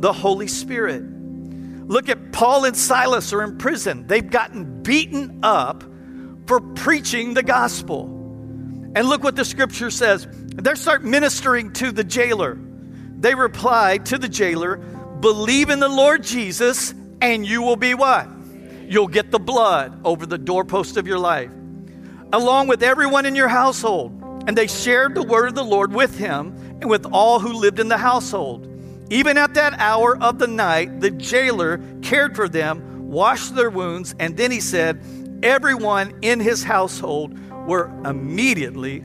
the 0.00 0.12
Holy 0.12 0.48
Spirit. 0.48 1.02
Look 1.02 2.08
at 2.08 2.32
Paul 2.32 2.64
and 2.64 2.76
Silas 2.76 3.32
are 3.32 3.42
in 3.42 3.58
prison. 3.58 4.08
They've 4.08 4.28
gotten 4.28 4.82
beaten 4.82 5.40
up 5.44 5.84
for 6.46 6.60
preaching 6.60 7.34
the 7.34 7.42
gospel. 7.44 8.19
And 8.94 9.08
look 9.08 9.22
what 9.22 9.36
the 9.36 9.44
scripture 9.44 9.90
says. 9.90 10.26
They 10.30 10.74
start 10.74 11.04
ministering 11.04 11.72
to 11.74 11.92
the 11.92 12.04
jailer. 12.04 12.58
They 13.18 13.34
reply 13.34 13.98
to 13.98 14.18
the 14.18 14.28
jailer, 14.28 14.76
Believe 15.20 15.70
in 15.70 15.80
the 15.80 15.88
Lord 15.88 16.24
Jesus, 16.24 16.94
and 17.20 17.46
you 17.46 17.62
will 17.62 17.76
be 17.76 17.94
what? 17.94 18.28
You'll 18.88 19.08
get 19.08 19.30
the 19.30 19.38
blood 19.38 20.00
over 20.04 20.26
the 20.26 20.38
doorpost 20.38 20.96
of 20.96 21.06
your 21.06 21.18
life, 21.18 21.50
along 22.32 22.68
with 22.68 22.82
everyone 22.82 23.26
in 23.26 23.36
your 23.36 23.48
household. 23.48 24.16
And 24.46 24.56
they 24.56 24.66
shared 24.66 25.14
the 25.14 25.22
word 25.22 25.48
of 25.48 25.54
the 25.54 25.62
Lord 25.62 25.92
with 25.92 26.18
him 26.18 26.56
and 26.80 26.88
with 26.88 27.06
all 27.12 27.38
who 27.38 27.52
lived 27.52 27.78
in 27.78 27.88
the 27.88 27.98
household. 27.98 28.66
Even 29.10 29.36
at 29.36 29.54
that 29.54 29.74
hour 29.74 30.16
of 30.16 30.38
the 30.38 30.46
night, 30.46 31.00
the 31.00 31.10
jailer 31.10 31.78
cared 32.00 32.34
for 32.34 32.48
them, 32.48 33.08
washed 33.10 33.54
their 33.54 33.70
wounds, 33.70 34.14
and 34.18 34.36
then 34.36 34.50
he 34.50 34.60
said, 34.60 35.00
Everyone 35.42 36.18
in 36.22 36.40
his 36.40 36.64
household 36.64 37.38
were 37.70 37.88
immediately. 38.04 39.04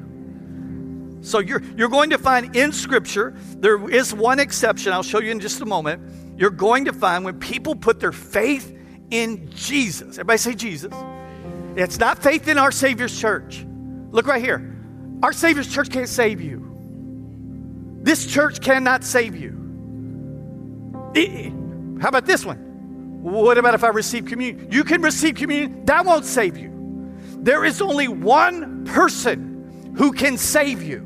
So 1.21 1.37
you're, 1.37 1.61
you're 1.77 1.89
going 1.89 2.09
to 2.09 2.17
find 2.17 2.55
in 2.55 2.71
Scripture, 2.71 3.35
there 3.57 3.87
is 3.89 4.11
one 4.11 4.39
exception, 4.39 4.91
I'll 4.91 5.03
show 5.03 5.21
you 5.21 5.29
in 5.29 5.39
just 5.39 5.61
a 5.61 5.65
moment. 5.65 6.01
You're 6.35 6.49
going 6.49 6.85
to 6.85 6.93
find 6.93 7.23
when 7.23 7.39
people 7.39 7.75
put 7.75 7.99
their 7.99 8.11
faith 8.11 8.75
in 9.11 9.51
Jesus. 9.51 10.17
Everybody 10.17 10.39
say 10.39 10.55
Jesus. 10.55 10.91
It's 11.75 11.99
not 11.99 12.23
faith 12.23 12.47
in 12.47 12.57
our 12.57 12.71
Savior's 12.71 13.15
church. 13.17 13.63
Look 14.09 14.25
right 14.25 14.41
here. 14.41 14.75
Our 15.21 15.31
Savior's 15.31 15.71
church 15.71 15.91
can't 15.91 16.09
save 16.09 16.41
you. 16.41 17.99
This 18.01 18.25
church 18.25 18.61
cannot 18.61 19.03
save 19.03 19.35
you. 19.35 19.51
How 22.01 22.09
about 22.09 22.25
this 22.25 22.43
one? 22.43 22.57
What 23.21 23.59
about 23.59 23.75
if 23.75 23.83
I 23.83 23.89
receive 23.89 24.25
communion? 24.25 24.71
You 24.71 24.83
can 24.83 25.03
receive 25.03 25.35
communion, 25.35 25.85
that 25.85 26.03
won't 26.03 26.25
save 26.25 26.57
you. 26.57 26.74
There 27.45 27.63
is 27.63 27.79
only 27.79 28.07
one 28.07 28.85
person 28.85 29.93
who 29.95 30.13
can 30.13 30.35
save 30.39 30.81
you. 30.81 30.97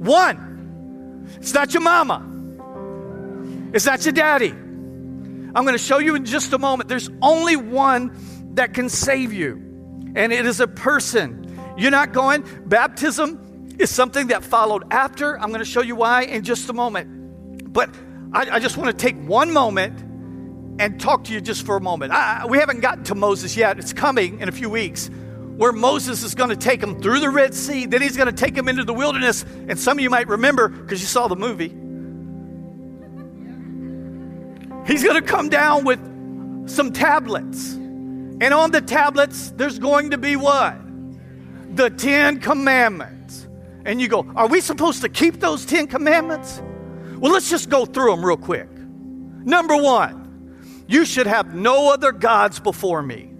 One. 0.00 1.28
It's 1.36 1.54
not 1.54 1.72
your 1.72 1.82
mama, 1.82 2.26
it's 3.72 3.86
not 3.86 4.04
your 4.04 4.12
daddy, 4.12 4.48
I'm 4.48 5.52
going 5.52 5.74
to 5.74 5.78
show 5.78 5.98
you 5.98 6.16
in 6.16 6.24
just 6.24 6.52
a 6.52 6.58
moment. 6.58 6.88
There's 6.88 7.08
only 7.22 7.54
one 7.54 8.12
that 8.54 8.74
can 8.74 8.88
save 8.88 9.32
you, 9.32 9.54
and 10.16 10.32
it 10.32 10.46
is 10.46 10.58
a 10.58 10.66
person. 10.66 11.44
You're 11.76 11.92
not 11.92 12.12
going, 12.12 12.44
baptism 12.66 13.76
is 13.78 13.88
something 13.88 14.26
that 14.28 14.42
followed 14.42 14.82
after. 14.90 15.38
I'm 15.38 15.50
going 15.50 15.60
to 15.60 15.64
show 15.64 15.82
you 15.82 15.94
why 15.94 16.22
in 16.24 16.42
just 16.42 16.68
a 16.68 16.72
moment. 16.72 17.72
But 17.72 17.94
I, 18.32 18.56
I 18.56 18.58
just 18.58 18.76
want 18.76 18.90
to 18.90 18.96
take 18.96 19.16
one 19.28 19.52
moment 19.52 20.00
and 20.80 21.00
talk 21.00 21.24
to 21.24 21.32
you 21.32 21.40
just 21.40 21.64
for 21.64 21.76
a 21.76 21.80
moment. 21.80 22.12
I, 22.12 22.46
we 22.46 22.58
haven't 22.58 22.80
gotten 22.80 23.04
to 23.04 23.14
Moses 23.14 23.56
yet, 23.56 23.78
it's 23.78 23.92
coming 23.92 24.40
in 24.40 24.48
a 24.48 24.52
few 24.52 24.70
weeks 24.70 25.08
where 25.58 25.72
Moses 25.72 26.22
is 26.22 26.36
going 26.36 26.50
to 26.50 26.56
take 26.56 26.80
them 26.80 27.02
through 27.02 27.18
the 27.18 27.28
Red 27.28 27.52
Sea. 27.52 27.84
Then 27.84 28.00
he's 28.00 28.16
going 28.16 28.28
to 28.28 28.32
take 28.32 28.54
them 28.54 28.68
into 28.68 28.84
the 28.84 28.94
wilderness. 28.94 29.42
And 29.42 29.76
some 29.76 29.98
of 29.98 30.02
you 30.02 30.08
might 30.08 30.28
remember 30.28 30.68
because 30.68 31.00
you 31.00 31.08
saw 31.08 31.26
the 31.26 31.34
movie. 31.34 31.70
He's 34.86 35.02
going 35.02 35.20
to 35.20 35.28
come 35.28 35.48
down 35.48 35.84
with 35.84 36.70
some 36.70 36.92
tablets. 36.92 37.74
And 37.74 38.54
on 38.54 38.70
the 38.70 38.80
tablets, 38.80 39.50
there's 39.50 39.80
going 39.80 40.12
to 40.12 40.18
be 40.18 40.36
what? 40.36 40.78
The 41.74 41.90
Ten 41.90 42.38
Commandments. 42.38 43.48
And 43.84 44.00
you 44.00 44.06
go, 44.06 44.30
Are 44.36 44.46
we 44.46 44.60
supposed 44.60 45.02
to 45.02 45.08
keep 45.08 45.40
those 45.40 45.66
Ten 45.66 45.88
Commandments? 45.88 46.62
Well, 47.16 47.32
let's 47.32 47.50
just 47.50 47.68
go 47.68 47.84
through 47.84 48.12
them 48.12 48.24
real 48.24 48.36
quick. 48.36 48.70
Number 48.70 49.76
one, 49.76 50.84
you 50.86 51.04
should 51.04 51.26
have 51.26 51.52
no 51.52 51.92
other 51.92 52.12
gods 52.12 52.60
before 52.60 53.02
me. 53.02 53.32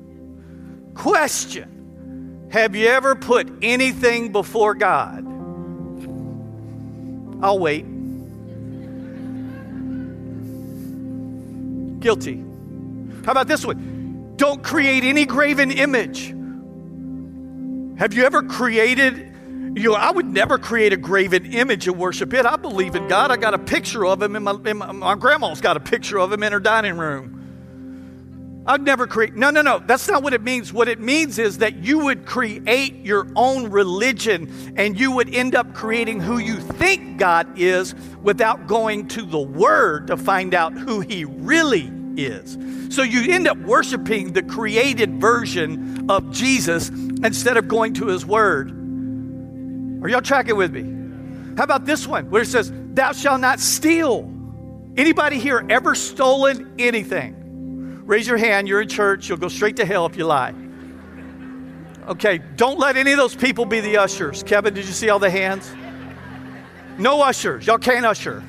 Question 0.94 1.77
Have 2.50 2.74
you 2.74 2.86
ever 2.88 3.14
put 3.14 3.48
anything 3.60 4.32
before 4.32 4.74
God? 4.74 5.26
I'll 7.42 7.58
wait. 7.58 7.84
Guilty. 12.00 12.44
How 13.24 13.32
about 13.32 13.48
this 13.48 13.66
one? 13.66 14.34
Don't 14.36 14.62
create 14.62 15.04
any 15.04 15.26
graven 15.26 15.70
image. 15.70 16.34
Have 17.98 18.14
you 18.14 18.24
ever 18.24 18.42
created? 18.42 19.34
You 19.76 19.90
know, 19.90 19.94
I 19.94 20.10
would 20.10 20.26
never 20.26 20.58
create 20.58 20.92
a 20.92 20.96
graven 20.96 21.52
image 21.52 21.86
and 21.86 21.98
worship 21.98 22.32
it. 22.32 22.46
I 22.46 22.56
believe 22.56 22.94
in 22.94 23.08
God. 23.08 23.30
I 23.30 23.36
got 23.36 23.52
a 23.52 23.58
picture 23.58 24.06
of 24.06 24.22
him, 24.22 24.42
my, 24.42 24.56
in 24.64 24.78
my, 24.78 24.92
my 24.92 25.14
grandma's 25.16 25.60
got 25.60 25.76
a 25.76 25.80
picture 25.80 26.18
of 26.18 26.32
him 26.32 26.42
in 26.42 26.52
her 26.52 26.60
dining 26.60 26.96
room. 26.96 27.37
I'd 28.68 28.82
never 28.82 29.06
create. 29.06 29.34
No, 29.34 29.48
no, 29.48 29.62
no. 29.62 29.78
That's 29.78 30.06
not 30.08 30.22
what 30.22 30.34
it 30.34 30.42
means. 30.42 30.74
What 30.74 30.88
it 30.88 31.00
means 31.00 31.38
is 31.38 31.56
that 31.58 31.76
you 31.76 32.00
would 32.00 32.26
create 32.26 32.96
your 32.96 33.26
own 33.34 33.70
religion 33.70 34.74
and 34.76 35.00
you 35.00 35.10
would 35.12 35.34
end 35.34 35.54
up 35.54 35.72
creating 35.72 36.20
who 36.20 36.36
you 36.36 36.60
think 36.60 37.16
God 37.16 37.58
is 37.58 37.94
without 38.22 38.66
going 38.66 39.08
to 39.08 39.22
the 39.22 39.38
Word 39.38 40.08
to 40.08 40.18
find 40.18 40.52
out 40.52 40.74
who 40.74 41.00
He 41.00 41.24
really 41.24 41.90
is. 42.18 42.58
So 42.94 43.02
you 43.02 43.32
end 43.32 43.48
up 43.48 43.56
worshiping 43.56 44.34
the 44.34 44.42
created 44.42 45.18
version 45.18 46.10
of 46.10 46.30
Jesus 46.30 46.90
instead 46.90 47.56
of 47.56 47.68
going 47.68 47.94
to 47.94 48.08
His 48.08 48.26
Word. 48.26 48.70
Are 50.02 50.10
y'all 50.10 50.20
tracking 50.20 50.56
with 50.56 50.74
me? 50.74 51.56
How 51.56 51.64
about 51.64 51.86
this 51.86 52.06
one 52.06 52.28
where 52.28 52.42
it 52.42 52.48
says, 52.48 52.70
Thou 52.92 53.12
shalt 53.12 53.40
not 53.40 53.60
steal? 53.60 54.30
Anybody 54.94 55.38
here 55.38 55.64
ever 55.70 55.94
stolen 55.94 56.74
anything? 56.78 57.37
Raise 58.08 58.26
your 58.26 58.38
hand. 58.38 58.66
You're 58.66 58.80
in 58.80 58.88
church. 58.88 59.28
You'll 59.28 59.36
go 59.36 59.48
straight 59.48 59.76
to 59.76 59.84
hell 59.84 60.06
if 60.06 60.16
you 60.16 60.24
lie. 60.24 60.54
Okay, 62.08 62.38
don't 62.56 62.78
let 62.78 62.96
any 62.96 63.12
of 63.12 63.18
those 63.18 63.36
people 63.36 63.66
be 63.66 63.80
the 63.80 63.98
ushers. 63.98 64.42
Kevin, 64.42 64.72
did 64.72 64.86
you 64.86 64.94
see 64.94 65.10
all 65.10 65.18
the 65.18 65.28
hands? 65.28 65.70
No 66.96 67.20
ushers. 67.20 67.66
Y'all 67.66 67.76
can't 67.76 68.06
usher. 68.06 68.42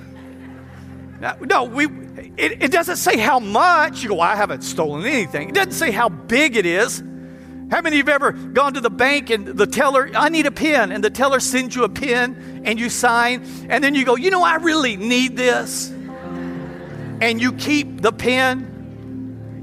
No, 1.42 1.66
we. 1.66 1.88
It, 2.38 2.64
it, 2.64 2.72
doesn't 2.72 2.96
say 2.96 3.18
how 3.18 3.40
much. 3.40 4.02
You 4.02 4.08
go, 4.08 4.22
I 4.22 4.38
haven't 4.38 4.62
stolen 4.62 5.06
anything. 5.06 5.50
It 5.50 5.56
doesn't 5.56 5.74
say 5.74 5.92
how 5.92 6.08
big 6.08 6.56
it 6.56 6.66
is. 6.66 7.04
How 7.70 7.82
many 7.82 8.00
of 8.00 8.08
you 8.08 8.14
have 8.14 8.24
ever 8.24 8.32
gone 8.32 8.76
to 8.76 8.82
the 8.82 8.90
bank 8.90 9.30
and 9.30 9.46
the 9.46 9.68
teller, 9.68 10.10
I 10.16 10.30
need 10.30 10.46
a 10.46 10.52
pen, 10.52 10.94
and 10.94 11.04
the 11.04 11.10
teller 11.10 11.42
sends 11.42 11.76
you 11.76 11.84
a 11.84 11.90
pen 11.90 12.62
and 12.64 12.80
you 12.80 12.90
sign, 12.90 13.46
and 13.68 13.84
then 13.84 13.94
you 13.94 14.06
go, 14.06 14.16
you 14.16 14.32
know, 14.32 14.42
I 14.42 14.56
really 14.56 14.96
need 14.96 15.36
this. 15.36 15.90
And 17.22 17.42
you 17.42 17.52
keep 17.52 18.02
the 18.02 18.14
pen 18.14 18.79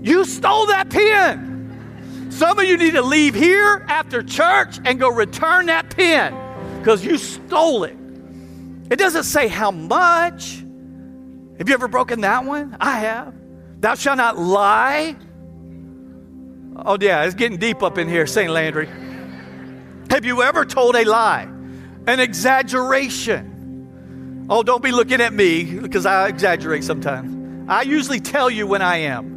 you 0.03 0.25
stole 0.25 0.67
that 0.67 0.91
pen. 0.91 2.29
Some 2.31 2.59
of 2.59 2.65
you 2.65 2.76
need 2.76 2.93
to 2.93 3.03
leave 3.03 3.35
here 3.35 3.85
after 3.88 4.23
church 4.23 4.79
and 4.85 5.00
go 5.00 5.09
return 5.09 5.67
that 5.67 5.91
pen 5.91 6.37
because 6.79 7.05
you 7.05 7.19
stole 7.19 7.85
it. 7.85 7.97
It 8.91 8.99
doesn't 8.99 9.25
say 9.25 9.49
how 9.49 9.71
much. 9.71 10.62
Have 11.59 11.69
you 11.69 11.75
ever 11.75 11.88
broken 11.88 12.21
that 12.21 12.45
one? 12.45 12.76
I 12.79 12.99
have. 12.99 13.35
Thou 13.81 13.95
shalt 13.95 14.19
not 14.19 14.38
lie. 14.38 15.17
Oh, 16.76 16.99
yeah, 17.00 17.25
it's 17.25 17.35
getting 17.35 17.59
deep 17.59 17.83
up 17.83 17.99
in 17.99 18.09
here, 18.09 18.26
St. 18.26 18.50
Landry. 18.50 18.88
Have 20.11 20.25
you 20.25 20.43
ever 20.43 20.65
told 20.65 20.95
a 20.95 21.05
lie? 21.05 21.49
An 22.07 22.21
exaggeration. 22.21 24.47
Oh, 24.49 24.62
don't 24.62 24.83
be 24.83 24.93
looking 24.93 25.21
at 25.21 25.33
me 25.33 25.65
because 25.65 26.07
I 26.07 26.29
exaggerate 26.29 26.85
sometimes. 26.85 27.69
I 27.69 27.83
usually 27.83 28.21
tell 28.21 28.49
you 28.49 28.67
when 28.67 28.83
I 28.83 28.99
am. 28.99 29.36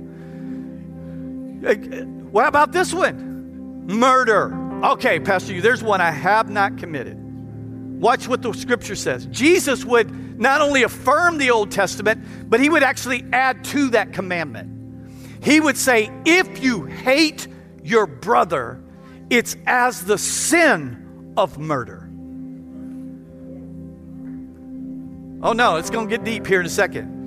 What 1.62 2.48
about 2.48 2.72
this 2.72 2.94
one? 2.94 3.88
Murder. 3.88 4.56
Okay, 4.84 5.20
Pastor, 5.20 5.54
you, 5.54 5.62
there's 5.62 5.84
one 5.84 6.00
I 6.00 6.12
have 6.12 6.50
not 6.50 6.78
committed. 6.78 7.18
Watch 8.00 8.28
what 8.28 8.42
the 8.42 8.54
scripture 8.54 8.96
says. 8.96 9.25
Jesus 9.25 9.84
would 9.84 10.39
not 10.39 10.62
only 10.62 10.84
affirm 10.84 11.38
the 11.38 11.51
Old 11.51 11.70
Testament, 11.70 12.50
but 12.50 12.62
he 12.62 12.70
would 12.70 12.84
actually 12.84 13.25
add 13.34 13.63
to 13.66 13.89
that 13.89 14.13
commandment. 14.13 15.44
He 15.44 15.60
would 15.60 15.78
say, 15.78 16.10
If 16.25 16.63
you 16.63 16.86
hate 16.86 17.48
your 17.84 18.08
brother, 18.08 18.82
it's 19.30 19.58
as 19.66 20.06
the 20.06 20.18
sin 20.18 21.34
of 21.36 21.58
murder. 21.58 22.10
Oh 25.42 25.54
no, 25.54 25.78
it's 25.78 25.89
going 25.89 26.08
to 26.08 26.18
get 26.18 26.24
deep 26.24 26.46
here 26.48 26.60
in 26.60 26.66
a 26.66 26.70
second. 26.70 27.18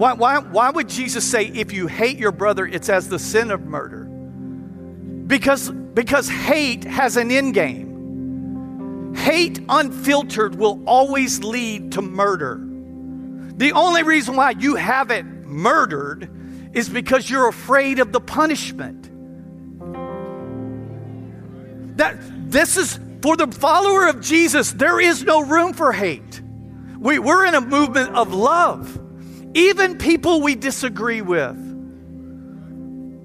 Why, 0.00 0.14
why, 0.14 0.38
why 0.38 0.70
would 0.70 0.88
Jesus 0.88 1.30
say, 1.30 1.44
if 1.44 1.74
you 1.74 1.86
hate 1.86 2.16
your 2.16 2.32
brother, 2.32 2.64
it's 2.64 2.88
as 2.88 3.10
the 3.10 3.18
sin 3.18 3.50
of 3.50 3.66
murder? 3.66 4.04
Because, 5.26 5.70
because 5.70 6.26
hate 6.26 6.84
has 6.84 7.18
an 7.18 7.30
end 7.30 7.52
game. 7.52 9.14
Hate 9.14 9.60
unfiltered 9.68 10.54
will 10.54 10.82
always 10.86 11.44
lead 11.44 11.92
to 11.92 12.00
murder. 12.00 12.58
The 13.58 13.72
only 13.72 14.02
reason 14.02 14.36
why 14.36 14.52
you 14.52 14.76
haven't 14.76 15.46
murdered 15.46 16.30
is 16.72 16.88
because 16.88 17.28
you're 17.28 17.48
afraid 17.48 17.98
of 17.98 18.10
the 18.10 18.22
punishment. 18.22 19.10
That 21.98 22.16
this 22.50 22.78
is 22.78 22.98
for 23.20 23.36
the 23.36 23.48
follower 23.48 24.06
of 24.06 24.22
Jesus, 24.22 24.72
there 24.72 24.98
is 24.98 25.24
no 25.24 25.42
room 25.42 25.74
for 25.74 25.92
hate. 25.92 26.40
We, 26.98 27.18
we're 27.18 27.44
in 27.44 27.54
a 27.54 27.60
movement 27.60 28.16
of 28.16 28.32
love, 28.32 28.98
even 29.54 29.98
people 29.98 30.42
we 30.42 30.54
disagree 30.54 31.22
with. 31.22 31.56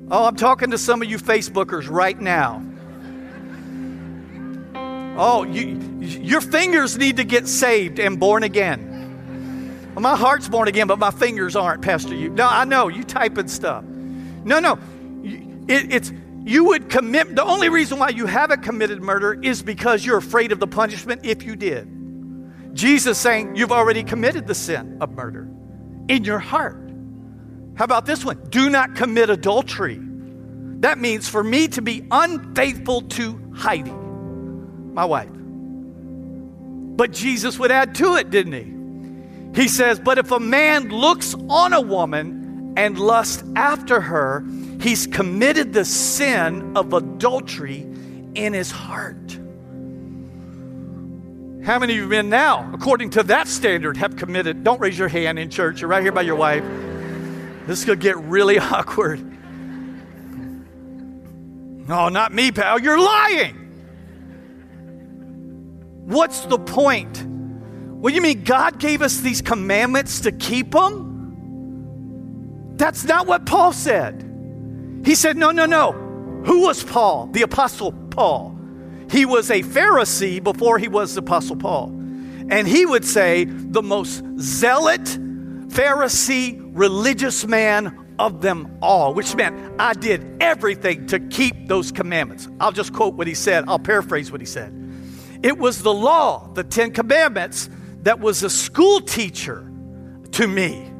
Oh, 0.10 0.25
I'm 0.25 0.36
talking 0.36 0.72
to 0.72 0.77
some 0.77 1.01
of 1.01 1.10
you 1.10 1.17
Facebookers 1.17 1.89
right 1.89 2.20
now. 2.20 2.63
Oh, 5.17 5.44
you, 5.44 5.79
your 6.00 6.41
fingers 6.41 6.98
need 6.98 7.17
to 7.17 7.24
get 7.24 7.48
saved 7.48 8.00
and 8.00 8.20
born 8.20 8.44
again. 8.44 8.91
My 9.96 10.15
heart's 10.15 10.50
born 10.50 10.67
again, 10.67 10.88
but 10.88 11.00
my 11.00 11.12
fingers 11.12 11.55
aren't, 11.55 11.82
Pastor. 11.82 12.13
You 12.13 12.29
no, 12.29 12.48
I 12.48 12.65
know 12.65 12.89
you 12.89 13.03
typing 13.03 13.48
stuff. 13.48 13.84
No, 13.86 14.60
no, 14.60 14.77
it, 15.24 15.94
it's 15.94 16.13
you 16.44 16.65
would 16.65 16.89
commit. 16.89 17.34
The 17.34 17.44
only 17.44 17.70
reason 17.70 17.98
why 17.98 18.10
you 18.10 18.25
haven't 18.25 18.62
committed 18.62 19.01
murder 19.01 19.34
is 19.41 19.63
because 19.63 20.05
you're 20.05 20.17
afraid 20.17 20.51
of 20.51 20.60
the 20.60 20.67
punishment 20.67 21.22
if 21.24 21.44
you 21.44 21.55
did. 21.55 21.89
Jesus 22.74 23.17
saying 23.17 23.55
you've 23.55 23.72
already 23.72 24.03
committed 24.03 24.48
the 24.48 24.55
sin 24.55 24.98
of 25.00 25.12
murder 25.12 25.50
in 26.07 26.24
your 26.24 26.39
heart. 26.39 26.81
How 27.75 27.85
about 27.85 28.05
this 28.05 28.24
one? 28.24 28.41
Do 28.50 28.69
not 28.69 28.95
commit 28.95 29.29
adultery. 29.29 30.00
That 30.79 30.97
means 30.97 31.27
for 31.27 31.43
me 31.43 31.67
to 31.69 31.81
be 31.81 32.05
unfaithful 32.12 33.01
to 33.01 33.51
Heidi, 33.55 33.91
my 33.91 35.05
wife. 35.05 35.29
But 36.95 37.12
Jesus 37.12 37.59
would 37.59 37.71
add 37.71 37.95
to 37.95 38.15
it, 38.15 38.29
didn't 38.29 38.53
he? 38.53 39.62
He 39.62 39.67
says, 39.67 40.00
But 40.00 40.17
if 40.17 40.31
a 40.31 40.39
man 40.39 40.89
looks 40.89 41.33
on 41.50 41.74
a 41.74 41.81
woman 41.81 42.74
and 42.77 42.97
lusts 43.00 43.43
after 43.55 44.01
her, 44.01 44.45
he's 44.81 45.07
committed 45.07 45.74
the 45.74 45.85
sin 45.85 46.77
of 46.77 46.93
adultery 46.93 47.81
in 48.35 48.53
his 48.53 48.71
heart. 48.71 49.39
How 51.65 51.79
many 51.79 51.93
of 51.93 52.00
you 52.00 52.07
men 52.07 52.29
now, 52.29 52.69
according 52.74 53.12
to 53.12 53.24
that 53.24 53.48
standard, 53.48 53.98
have 53.98 54.15
committed? 54.15 54.63
Don't 54.63 54.79
raise 54.79 55.00
your 55.00 55.07
hand 55.07 55.39
in 55.39 55.50
church. 55.50 55.81
You're 55.81 55.89
right 55.89 56.03
here 56.03 56.12
by 56.12 56.22
your 56.22 56.36
wife. 56.36 56.63
This 57.65 57.86
could 57.86 58.00
get 58.00 58.17
really 58.17 58.60
awkward. 58.60 59.19
No, 61.88 62.10
not 62.10 62.34
me, 62.34 62.51
pal. 62.51 62.79
You're 62.79 63.00
lying. 63.00 63.65
What's 66.05 66.41
the 66.41 66.60
point? 66.60 67.13
Do 68.03 68.13
you 68.13 68.22
mean 68.22 68.43
God 68.43 68.77
gave 68.77 69.01
us 69.01 69.22
these 69.22 69.41
commandments 69.41 70.19
to 70.22 70.31
keep 70.31 70.69
them? 70.69 72.75
That's 72.77 73.03
not 73.05 73.25
what 73.25 73.48
Paul 73.48 73.74
said. 73.74 74.22
He 75.03 75.15
said, 75.15 75.36
no, 75.36 75.50
no, 75.50 75.65
no. 75.65 75.93
Who 76.45 76.62
was 76.62 76.84
Paul? 76.84 77.27
The 77.27 77.41
Apostle 77.41 77.91
Paul. 77.91 78.54
He 79.09 79.25
was 79.25 79.51
a 79.51 79.62
Pharisee 79.62 80.43
before 80.43 80.77
he 80.77 80.88
was 80.88 81.15
the 81.15 81.21
Apostle 81.21 81.55
Paul. 81.55 81.89
And 82.50 82.67
he 82.67 82.85
would 82.85 83.05
say, 83.05 83.45
the 83.45 83.81
most 83.81 84.24
zealot 84.39 85.03
Pharisee 85.69 86.62
religious 86.74 87.45
man 87.45 88.15
of 88.19 88.41
them 88.41 88.77
all, 88.82 89.13
which 89.13 89.36
meant 89.36 89.80
I 89.80 89.93
did 89.93 90.41
everything 90.41 91.08
to 91.08 91.19
keep 91.19 91.67
those 91.67 91.91
commandments. 91.91 92.47
I'll 92.60 92.71
just 92.71 92.93
quote 92.93 93.15
what 93.15 93.27
he 93.27 93.34
said, 93.34 93.65
I'll 93.67 93.80
paraphrase 93.80 94.32
what 94.32 94.41
he 94.41 94.47
said. 94.47 94.73
It 95.43 95.58
was 95.58 95.82
the 95.82 95.93
law, 95.93 96.49
the 96.53 96.63
Ten 96.63 96.91
Commandments, 96.91 97.69
that 98.03 98.19
was 98.19 98.43
a 98.43 98.49
school 98.49 99.01
teacher 99.01 99.69
to 100.32 100.47
me 100.47 100.91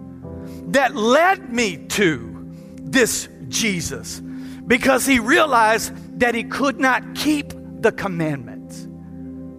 that 0.68 0.96
led 0.96 1.54
me 1.54 1.78
to 1.78 2.52
this 2.76 3.30
Jesus 3.48 4.20
because 4.68 5.06
he 5.06 5.20
realized 5.20 5.94
that 6.20 6.36
he 6.36 6.44
could 6.44 6.80
not 6.80 7.16
keep 7.16 7.54
the 7.86 7.92
commandments. 7.92 8.88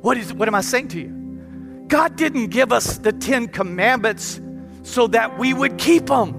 What, 0.03 0.17
is, 0.17 0.33
what 0.33 0.49
am 0.49 0.57
I 0.57 0.61
saying 0.61 0.89
to 0.89 1.01
you? 1.01 1.85
God 1.87 2.17
didn't 2.17 2.49
give 2.49 2.73
us 2.73 2.99
the 2.99 3.12
Ten 3.12 3.47
Commandments 3.47 4.41
so 4.83 5.07
that 5.07 5.39
we 5.39 5.55
would 5.55 5.79
keep 5.79 6.07
them. 6.07 6.33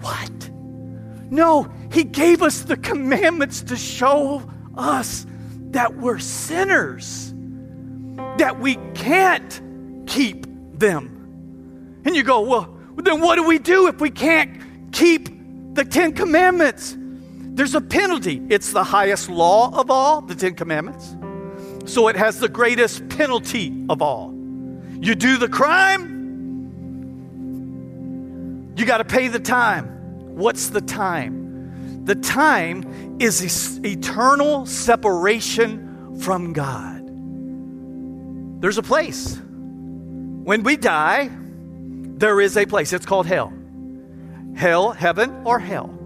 What? 0.00 0.50
No, 1.28 1.68
He 1.90 2.04
gave 2.04 2.40
us 2.40 2.62
the 2.62 2.76
commandments 2.76 3.62
to 3.62 3.76
show 3.76 4.48
us 4.76 5.26
that 5.72 5.96
we're 5.96 6.20
sinners 6.20 7.34
that 8.38 8.60
we 8.60 8.76
can't 8.94 9.60
keep 10.06 10.46
them. 10.78 12.00
And 12.04 12.14
you 12.14 12.22
go, 12.22 12.42
well, 12.42 12.78
then 12.96 13.20
what 13.20 13.34
do 13.34 13.42
we 13.42 13.58
do 13.58 13.88
if 13.88 14.00
we 14.00 14.10
can't 14.10 14.92
keep 14.92 15.74
the 15.74 15.84
Ten 15.84 16.12
Commandments? 16.12 16.96
There's 17.60 17.74
a 17.74 17.82
penalty. 17.82 18.40
It's 18.48 18.72
the 18.72 18.82
highest 18.82 19.28
law 19.28 19.70
of 19.78 19.90
all, 19.90 20.22
the 20.22 20.34
Ten 20.34 20.54
Commandments. 20.54 21.14
So 21.84 22.08
it 22.08 22.16
has 22.16 22.40
the 22.40 22.48
greatest 22.48 23.06
penalty 23.10 23.84
of 23.90 24.00
all. 24.00 24.32
You 24.98 25.14
do 25.14 25.36
the 25.36 25.46
crime, 25.46 26.08
you 28.78 28.86
got 28.86 28.96
to 28.96 29.04
pay 29.04 29.28
the 29.28 29.38
time. 29.38 29.88
What's 30.36 30.70
the 30.70 30.80
time? 30.80 32.06
The 32.06 32.14
time 32.14 33.18
is 33.20 33.78
eternal 33.84 34.64
separation 34.64 36.18
from 36.18 36.54
God. 36.54 37.02
There's 38.62 38.78
a 38.78 38.82
place. 38.82 39.36
When 39.36 40.62
we 40.62 40.78
die, 40.78 41.28
there 41.30 42.40
is 42.40 42.56
a 42.56 42.64
place. 42.64 42.94
It's 42.94 43.04
called 43.04 43.26
hell. 43.26 43.52
Hell, 44.56 44.92
heaven, 44.92 45.42
or 45.44 45.58
hell. 45.58 45.99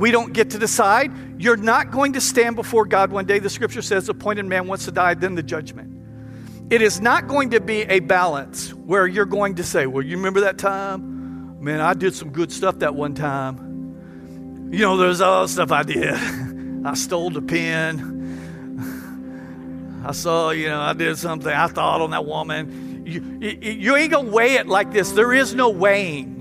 We 0.00 0.10
don't 0.12 0.32
get 0.32 0.48
to 0.50 0.58
decide. 0.58 1.12
You're 1.38 1.58
not 1.58 1.90
going 1.90 2.14
to 2.14 2.22
stand 2.22 2.56
before 2.56 2.86
God 2.86 3.12
one 3.12 3.26
day. 3.26 3.38
The 3.38 3.50
scripture 3.50 3.82
says, 3.82 4.08
appointed 4.08 4.46
man 4.46 4.66
wants 4.66 4.86
to 4.86 4.90
die, 4.90 5.12
then 5.12 5.34
the 5.34 5.42
judgment. 5.42 6.72
It 6.72 6.80
is 6.80 7.02
not 7.02 7.28
going 7.28 7.50
to 7.50 7.60
be 7.60 7.82
a 7.82 8.00
balance 8.00 8.72
where 8.72 9.06
you're 9.06 9.26
going 9.26 9.56
to 9.56 9.62
say, 9.62 9.84
Well, 9.84 10.02
you 10.02 10.16
remember 10.16 10.40
that 10.40 10.56
time? 10.56 11.62
Man, 11.62 11.80
I 11.80 11.92
did 11.92 12.14
some 12.14 12.30
good 12.30 12.50
stuff 12.50 12.78
that 12.78 12.94
one 12.94 13.14
time. 13.14 14.70
You 14.72 14.78
know, 14.78 14.96
there's 14.96 15.20
other 15.20 15.48
stuff 15.48 15.70
I 15.70 15.82
did. 15.82 16.14
I 16.86 16.94
stole 16.94 17.28
the 17.28 17.42
pen. 17.42 18.16
I 20.06 20.12
saw, 20.12 20.48
you 20.48 20.70
know, 20.70 20.80
I 20.80 20.94
did 20.94 21.18
something. 21.18 21.52
I 21.52 21.66
thought 21.66 22.00
on 22.00 22.12
that 22.12 22.24
woman. 22.24 23.04
You, 23.04 23.20
you 23.60 23.96
ain't 23.96 24.12
going 24.12 24.26
to 24.26 24.32
weigh 24.32 24.54
it 24.54 24.66
like 24.66 24.92
this. 24.92 25.10
There 25.10 25.34
is 25.34 25.54
no 25.54 25.68
weighing. 25.68 26.39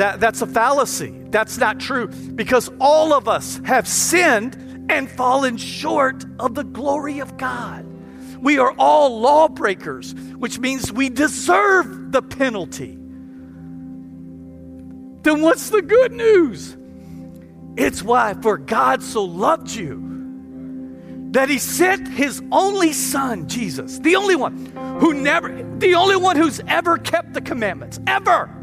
That, 0.00 0.18
that's 0.18 0.40
a 0.40 0.46
fallacy. 0.46 1.10
That's 1.28 1.58
not 1.58 1.78
true 1.78 2.06
because 2.06 2.70
all 2.80 3.12
of 3.12 3.28
us 3.28 3.60
have 3.66 3.86
sinned 3.86 4.86
and 4.88 5.10
fallen 5.10 5.58
short 5.58 6.24
of 6.38 6.54
the 6.54 6.64
glory 6.64 7.18
of 7.18 7.36
God. 7.36 7.84
We 8.40 8.56
are 8.56 8.72
all 8.78 9.20
lawbreakers, 9.20 10.14
which 10.38 10.58
means 10.58 10.90
we 10.90 11.10
deserve 11.10 12.12
the 12.12 12.22
penalty. 12.22 12.96
Then 15.20 15.42
what's 15.42 15.68
the 15.68 15.82
good 15.82 16.12
news? 16.12 16.78
It's 17.76 18.02
why, 18.02 18.32
for 18.40 18.56
God 18.56 19.02
so 19.02 19.22
loved 19.22 19.70
you 19.70 21.28
that 21.32 21.50
he 21.50 21.58
sent 21.58 22.08
his 22.08 22.42
only 22.50 22.94
son, 22.94 23.48
Jesus, 23.48 23.98
the 23.98 24.16
only 24.16 24.34
one 24.34 24.64
who 24.98 25.12
never, 25.12 25.62
the 25.76 25.94
only 25.94 26.16
one 26.16 26.36
who's 26.36 26.62
ever 26.68 26.96
kept 26.96 27.34
the 27.34 27.42
commandments, 27.42 28.00
ever. 28.06 28.56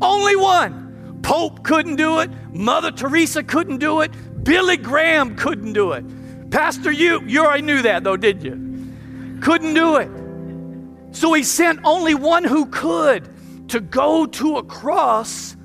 Only 0.00 0.36
one. 0.36 1.20
Pope 1.22 1.64
couldn't 1.64 1.96
do 1.96 2.20
it. 2.20 2.30
Mother 2.52 2.90
Teresa 2.90 3.42
couldn't 3.42 3.78
do 3.78 4.00
it. 4.00 4.12
Billy 4.44 4.76
Graham 4.76 5.36
couldn't 5.36 5.72
do 5.72 5.92
it. 5.92 6.04
Pastor, 6.50 6.90
you, 6.90 7.20
you 7.26 7.44
already 7.44 7.62
knew 7.62 7.82
that 7.82 8.04
though, 8.04 8.16
did 8.16 8.42
you? 8.42 8.52
Couldn't 9.42 9.74
do 9.74 9.96
it. 9.96 10.10
So 11.14 11.32
he 11.32 11.42
sent 11.42 11.80
only 11.84 12.14
one 12.14 12.44
who 12.44 12.66
could 12.66 13.28
to 13.68 13.80
go 13.80 14.26
to 14.26 14.56
a 14.58 14.62
cross 14.62 15.56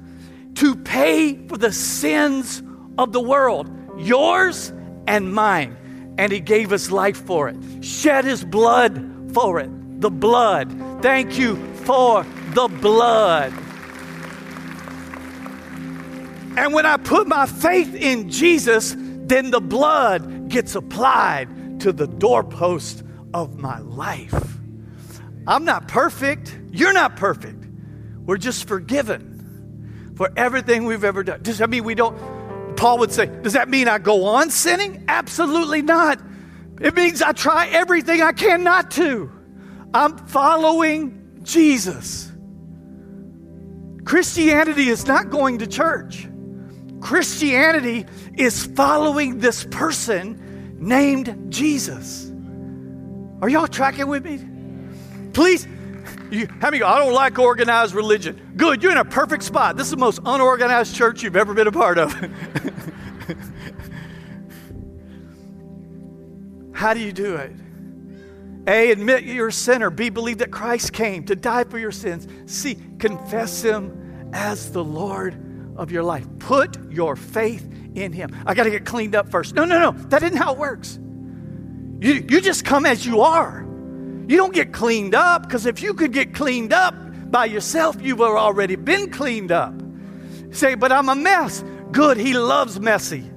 to 0.56 0.76
pay 0.76 1.48
for 1.48 1.58
the 1.58 1.72
sins 1.72 2.63
of 2.98 3.12
the 3.12 3.22
world, 3.22 3.70
yours 3.98 4.74
and 5.08 5.34
mine 5.34 5.78
and 6.17 6.32
He 6.32 6.39
gave 6.39 6.70
His 6.70 6.91
life 6.91 7.17
for 7.17 7.50
it, 7.50 7.58
shed 7.84 8.26
His 8.26 8.44
blood 8.44 9.34
for 9.34 9.60
it. 9.60 9.70
The 10.02 10.12
blood. 10.12 11.02
Thank 11.02 11.38
you 11.38 11.56
for 11.78 12.26
the 12.54 12.67
blood. 12.67 13.54
And 16.58 16.74
when 16.74 16.86
I 16.86 16.98
put 16.98 17.28
my 17.28 17.46
faith 17.46 17.96
in 17.96 18.30
Jesus, 18.30 18.96
then 18.98 19.52
the 19.52 19.62
blood 19.62 20.50
gets 20.50 20.76
applied 20.76 21.80
to 21.82 21.92
the 21.92 22.08
doorpost 22.08 23.04
of 23.34 23.58
my 23.58 23.80
life. 23.80 24.58
I'm 25.48 25.66
not 25.66 25.88
perfect. 25.88 26.58
You're 26.72 26.94
not 26.94 27.16
perfect. 27.16 27.66
We're 28.26 28.38
just 28.38 28.68
forgiven 28.68 30.14
for 30.16 30.30
everything 30.36 30.86
we've 30.86 31.04
ever 31.04 31.24
done. 31.24 31.42
Does 31.42 31.58
that 31.60 31.70
mean 31.70 31.84
we 31.84 31.96
don't? 31.96 32.18
Paul 32.76 33.00
would 33.00 33.12
say, 33.12 33.26
Does 33.26 33.54
that 33.54 33.70
mean 33.70 33.88
I 33.88 33.98
go 33.98 34.26
on 34.26 34.50
sinning? 34.50 35.06
Absolutely 35.08 35.82
not. 35.82 36.22
It 36.80 36.96
means 36.96 37.22
I 37.22 37.32
try 37.32 37.68
everything 37.68 38.22
I 38.22 38.34
can 38.34 38.64
not 38.64 38.92
to. 38.92 39.32
I'm 39.94 40.18
following 40.28 41.40
Jesus. 41.44 42.32
Christianity 44.04 44.90
is 44.90 45.06
not 45.06 45.30
going 45.30 45.60
to 45.60 45.68
church. 45.68 46.28
Christianity 47.02 48.06
is 48.36 48.66
following 48.66 49.40
this 49.40 49.66
person 49.66 50.78
named 50.80 51.52
Jesus. 51.52 52.32
Are 53.42 53.50
y'all 53.50 53.68
tracking 53.68 54.08
with 54.08 54.24
me? 54.24 54.40
Please, 55.34 55.68
you, 56.30 56.48
how 56.60 56.70
many 56.70 56.84
I 56.84 57.00
don't 57.00 57.14
like 57.14 57.40
organized 57.40 57.94
religion? 57.96 58.54
Good, 58.56 58.84
you're 58.84 58.92
in 58.92 58.98
a 58.98 59.06
perfect 59.06 59.44
spot. 59.44 59.78
This 59.78 59.88
is 59.88 59.92
the 59.92 59.98
most 59.98 60.20
unorganized 60.24 60.96
church 60.96 61.24
you've 61.24 61.36
ever 61.36 61.54
been 61.54 61.68
a 61.68 61.72
part 61.72 61.98
of. 61.98 62.14
how 66.74 66.94
do 66.94 67.00
you 67.00 67.12
do 67.12 67.36
it? 67.36 67.52
A, 68.68 68.92
admit 68.92 69.24
you're 69.24 69.48
a 69.48 69.54
sinner. 69.54 69.90
B, 69.90 70.10
believe 70.10 70.38
that 70.38 70.52
Christ 70.52 70.94
came 70.94 71.26
to 71.26 71.36
die 71.36 71.64
for 71.64 71.80
your 71.80 71.92
sins. 71.92 72.28
C, 72.46 72.78
confess 73.00 73.64
Him 73.64 74.30
as 74.34 74.72
the 74.72 74.84
Lord 74.84 75.51
of 75.82 75.91
your 75.91 76.04
life. 76.04 76.26
Put 76.39 76.91
your 76.91 77.15
faith 77.15 77.67
in 77.96 78.13
Him. 78.13 78.36
I 78.46 78.54
got 78.54 78.63
to 78.63 78.70
get 78.70 78.86
cleaned 78.86 79.15
up 79.15 79.30
first. 79.30 79.56
No, 79.56 79.65
no, 79.65 79.80
no. 79.80 79.91
That 80.10 80.24
isn't 80.24 80.38
how 80.38 80.54
it 80.54 80.60
works. 80.60 80.98
You, 80.98 82.26
you 82.30 82.39
just 82.39 82.63
come 82.63 82.86
as 82.86 83.06
you 83.06 83.22
are. 83.22 83.65
You 84.28 84.38
don't 84.38 84.54
get 84.54 84.72
cleaned 84.72 85.15
up 85.15 85.44
because 85.44 85.65
if 85.65 85.82
you 85.82 85.94
could 85.94 86.13
get 86.13 86.34
cleaned 86.34 86.72
up 86.72 86.94
by 87.32 87.46
yourself, 87.46 87.98
you've 88.02 88.22
already 88.22 88.76
been 88.76 89.12
cleaned 89.12 89.52
up. 89.52 89.74
Say, 90.52 90.76
but 90.76 90.91
I'm 90.91 91.10
a 91.10 91.15
mess. 91.15 91.63
Good. 91.91 92.17
He 92.17 92.34
loves 92.34 92.80
messy. 92.80 93.30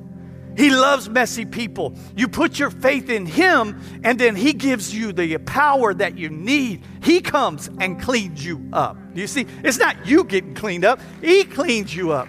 He 0.56 0.70
loves 0.70 1.08
messy 1.08 1.44
people. 1.44 1.94
You 2.16 2.28
put 2.28 2.58
your 2.58 2.70
faith 2.70 3.10
in 3.10 3.26
Him, 3.26 3.80
and 4.04 4.20
then 4.20 4.36
He 4.36 4.52
gives 4.52 4.94
you 4.94 5.12
the 5.12 5.38
power 5.38 5.92
that 5.94 6.16
you 6.16 6.28
need. 6.28 6.84
He 7.02 7.20
comes 7.20 7.68
and 7.80 8.00
cleans 8.00 8.44
you 8.44 8.68
up. 8.72 8.96
You 9.14 9.26
see? 9.26 9.46
It's 9.64 9.78
not 9.78 10.06
you 10.06 10.24
getting 10.24 10.54
cleaned 10.54 10.84
up, 10.84 11.00
He 11.20 11.44
cleans 11.44 11.94
you 11.94 12.12
up. 12.12 12.28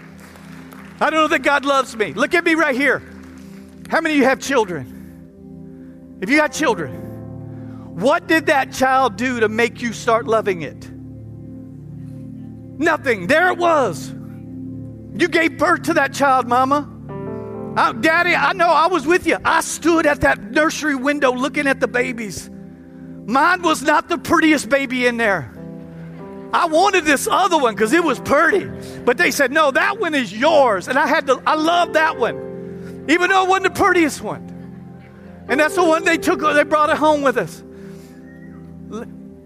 I 0.99 1.09
don't 1.09 1.19
know 1.19 1.27
that 1.27 1.43
God 1.43 1.65
loves 1.65 1.95
me. 1.95 2.13
Look 2.13 2.33
at 2.33 2.43
me 2.43 2.55
right 2.55 2.75
here. 2.75 3.01
How 3.89 4.01
many 4.01 4.15
of 4.15 4.19
you 4.19 4.25
have 4.25 4.39
children? 4.39 6.19
If 6.21 6.29
you 6.29 6.37
got 6.37 6.53
children, 6.53 7.95
what 7.95 8.27
did 8.27 8.45
that 8.47 8.71
child 8.73 9.15
do 9.15 9.41
to 9.41 9.49
make 9.49 9.81
you 9.81 9.93
start 9.93 10.25
loving 10.25 10.61
it? 10.61 10.89
Nothing. 12.79 13.27
There 13.27 13.49
it 13.51 13.57
was. 13.57 14.09
You 14.09 15.27
gave 15.29 15.57
birth 15.57 15.83
to 15.83 15.93
that 15.93 16.13
child, 16.13 16.47
mama. 16.47 16.91
Oh, 17.77 17.93
Daddy, 17.93 18.35
I 18.35 18.53
know 18.53 18.67
I 18.67 18.87
was 18.87 19.05
with 19.05 19.27
you. 19.27 19.37
I 19.43 19.61
stood 19.61 20.05
at 20.05 20.21
that 20.21 20.51
nursery 20.51 20.95
window 20.95 21.31
looking 21.31 21.67
at 21.67 21.79
the 21.79 21.87
babies. 21.87 22.49
Mine 23.25 23.61
was 23.61 23.81
not 23.81 24.07
the 24.07 24.17
prettiest 24.17 24.69
baby 24.69 25.07
in 25.07 25.17
there. 25.17 25.54
I 26.53 26.67
wanted 26.67 27.05
this 27.05 27.27
other 27.29 27.57
one 27.57 27.75
because 27.75 27.93
it 27.93 28.03
was 28.03 28.19
pretty. 28.19 28.65
But 29.01 29.17
they 29.17 29.31
said, 29.31 29.51
no, 29.51 29.71
that 29.71 29.99
one 29.99 30.15
is 30.15 30.31
yours. 30.35 30.87
And 30.87 30.97
I 30.97 31.07
had 31.07 31.27
to, 31.27 31.41
I 31.45 31.55
love 31.55 31.93
that 31.93 32.17
one, 32.17 33.05
even 33.09 33.29
though 33.29 33.43
it 33.43 33.49
wasn't 33.49 33.73
the 33.75 33.79
prettiest 33.83 34.21
one. 34.21 34.51
And 35.47 35.59
that's 35.59 35.75
the 35.75 35.83
one 35.83 36.03
they 36.03 36.17
took, 36.17 36.39
they 36.39 36.63
brought 36.63 36.89
it 36.89 36.97
home 36.97 37.21
with 37.21 37.37
us. 37.37 37.61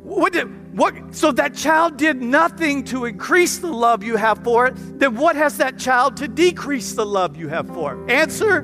What 0.04 0.34
did, 0.34 0.78
what, 0.78 1.16
so 1.16 1.32
that 1.34 1.56
child 1.56 1.98
did 1.98 2.22
nothing 2.22 2.84
to 2.86 3.06
increase 3.06 3.58
the 3.60 3.68
love 3.72 4.04
you 4.04 4.16
have 4.16 4.44
for 4.44 4.68
it. 4.68 4.74
Then 5.00 5.16
what 5.18 5.36
has 5.36 5.58
that 5.58 5.78
child 5.78 6.18
to 6.18 6.28
decrease 6.28 6.94
the 6.94 7.06
love 7.06 7.38
you 7.38 7.48
have 7.48 7.68
for 7.68 7.94
it? 7.94 8.12
Answer 8.12 8.62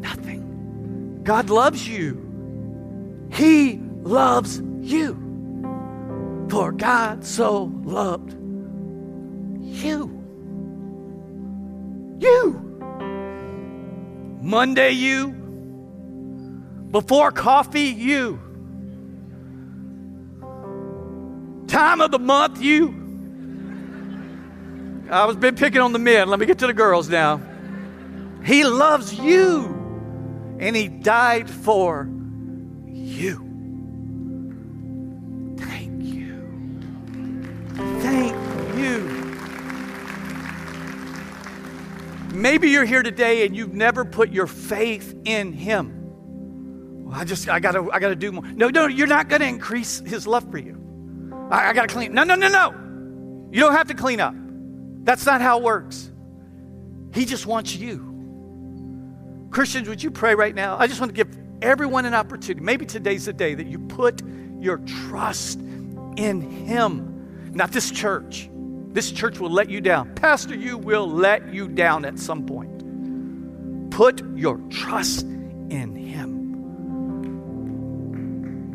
nothing. 0.00 1.20
God 1.22 1.50
loves 1.50 1.86
you. 1.86 3.28
He 3.32 3.78
loves 4.02 4.60
you. 4.80 5.29
For 6.50 6.72
God 6.72 7.24
so 7.24 7.72
loved 7.84 8.32
you. 9.62 10.16
You. 12.18 12.66
Monday, 14.42 14.90
you. 14.90 15.30
Before 16.90 17.30
coffee, 17.30 17.82
you 17.82 18.40
time 21.70 22.00
of 22.00 22.10
the 22.10 22.18
month, 22.18 22.60
you. 22.60 22.88
I 25.10 25.24
was 25.24 25.36
been 25.36 25.54
picking 25.54 25.80
on 25.80 25.92
the 25.92 25.98
men. 25.98 26.28
Let 26.28 26.40
me 26.40 26.46
get 26.46 26.58
to 26.58 26.66
the 26.66 26.74
girls 26.74 27.08
now. 27.08 27.40
He 28.44 28.64
loves 28.64 29.14
you, 29.14 29.66
and 30.58 30.74
He 30.74 30.88
died 30.88 31.48
for 31.48 32.08
Maybe 42.40 42.70
you're 42.70 42.86
here 42.86 43.02
today 43.02 43.44
and 43.44 43.54
you've 43.54 43.74
never 43.74 44.04
put 44.04 44.30
your 44.30 44.46
faith 44.46 45.14
in 45.24 45.52
Him. 45.52 47.04
Well, 47.04 47.14
I 47.14 47.24
just, 47.24 47.48
I 47.48 47.60
gotta, 47.60 47.86
I 47.92 47.98
gotta 47.98 48.16
do 48.16 48.32
more. 48.32 48.44
No, 48.44 48.68
no, 48.68 48.86
you're 48.86 49.06
not 49.06 49.28
gonna 49.28 49.44
increase 49.44 50.00
His 50.00 50.26
love 50.26 50.50
for 50.50 50.58
you. 50.58 50.80
I, 51.50 51.70
I 51.70 51.72
got 51.72 51.88
to 51.88 51.94
clean. 51.94 52.14
No, 52.14 52.24
no, 52.24 52.34
no, 52.36 52.48
no. 52.48 52.70
You 53.52 53.60
don't 53.60 53.72
have 53.72 53.88
to 53.88 53.94
clean 53.94 54.20
up. 54.20 54.34
That's 55.04 55.26
not 55.26 55.40
how 55.40 55.58
it 55.58 55.64
works. 55.64 56.10
He 57.12 57.24
just 57.24 57.46
wants 57.46 57.74
you. 57.74 58.06
Christians, 59.50 59.88
would 59.88 60.02
you 60.02 60.10
pray 60.10 60.34
right 60.34 60.54
now? 60.54 60.76
I 60.78 60.86
just 60.86 61.00
want 61.00 61.14
to 61.14 61.24
give 61.24 61.36
everyone 61.60 62.06
an 62.06 62.14
opportunity. 62.14 62.64
Maybe 62.64 62.86
today's 62.86 63.24
the 63.26 63.32
day 63.32 63.54
that 63.54 63.66
you 63.66 63.78
put 63.78 64.22
your 64.60 64.78
trust 65.10 65.58
in 66.16 66.40
Him, 66.40 67.52
not 67.52 67.72
this 67.72 67.90
church. 67.90 68.49
This 68.92 69.12
church 69.12 69.38
will 69.38 69.50
let 69.50 69.70
you 69.70 69.80
down. 69.80 70.14
Pastor, 70.14 70.54
you 70.56 70.76
will 70.76 71.08
let 71.08 71.54
you 71.54 71.68
down 71.68 72.04
at 72.04 72.18
some 72.18 72.44
point. 72.44 73.90
Put 73.90 74.22
your 74.36 74.58
trust 74.70 75.22
in 75.22 75.94
Him. 75.94 76.40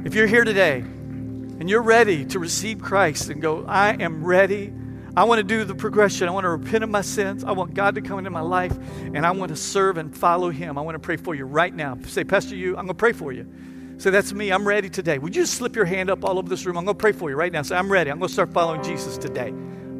If 0.05 0.15
you're 0.15 0.27
here 0.27 0.45
today 0.45 0.77
and 0.79 1.69
you're 1.69 1.81
ready 1.81 2.25
to 2.25 2.39
receive 2.39 2.79
Christ 2.81 3.29
and 3.29 3.41
go, 3.41 3.65
I 3.67 3.93
am 3.93 4.23
ready. 4.23 4.71
I 5.17 5.23
want 5.23 5.39
to 5.39 5.43
do 5.43 5.63
the 5.63 5.75
progression. 5.75 6.27
I 6.27 6.31
want 6.31 6.43
to 6.43 6.49
repent 6.49 6.83
of 6.83 6.89
my 6.89 7.01
sins. 7.01 7.43
I 7.43 7.51
want 7.53 7.73
God 7.73 7.95
to 7.95 8.01
come 8.01 8.19
into 8.19 8.29
my 8.29 8.41
life, 8.41 8.77
and 8.99 9.25
I 9.25 9.31
want 9.31 9.49
to 9.49 9.55
serve 9.55 9.97
and 9.97 10.15
follow 10.15 10.49
Him. 10.49 10.77
I 10.77 10.81
want 10.81 10.95
to 10.95 10.99
pray 10.99 11.15
for 11.15 11.33
you 11.33 11.45
right 11.45 11.73
now. 11.73 11.97
Say, 12.05 12.25
Pastor, 12.25 12.55
you, 12.55 12.71
I'm 12.71 12.85
going 12.85 12.89
to 12.89 12.93
pray 12.95 13.13
for 13.13 13.31
you. 13.31 13.49
Say, 13.97 14.09
that's 14.09 14.33
me. 14.33 14.51
I'm 14.51 14.67
ready 14.67 14.89
today. 14.89 15.17
Would 15.17 15.33
you 15.33 15.45
slip 15.45 15.73
your 15.73 15.85
hand 15.85 16.09
up 16.09 16.25
all 16.25 16.37
over 16.37 16.49
this 16.49 16.65
room? 16.65 16.77
I'm 16.77 16.83
going 16.83 16.97
to 16.97 17.01
pray 17.01 17.13
for 17.13 17.29
you 17.29 17.37
right 17.37 17.51
now. 17.51 17.61
Say, 17.61 17.77
I'm 17.77 17.89
ready. 17.89 18.11
I'm 18.11 18.19
going 18.19 18.27
to 18.27 18.33
start 18.33 18.51
following 18.51 18.83
Jesus 18.83 19.17
today. 19.17 19.53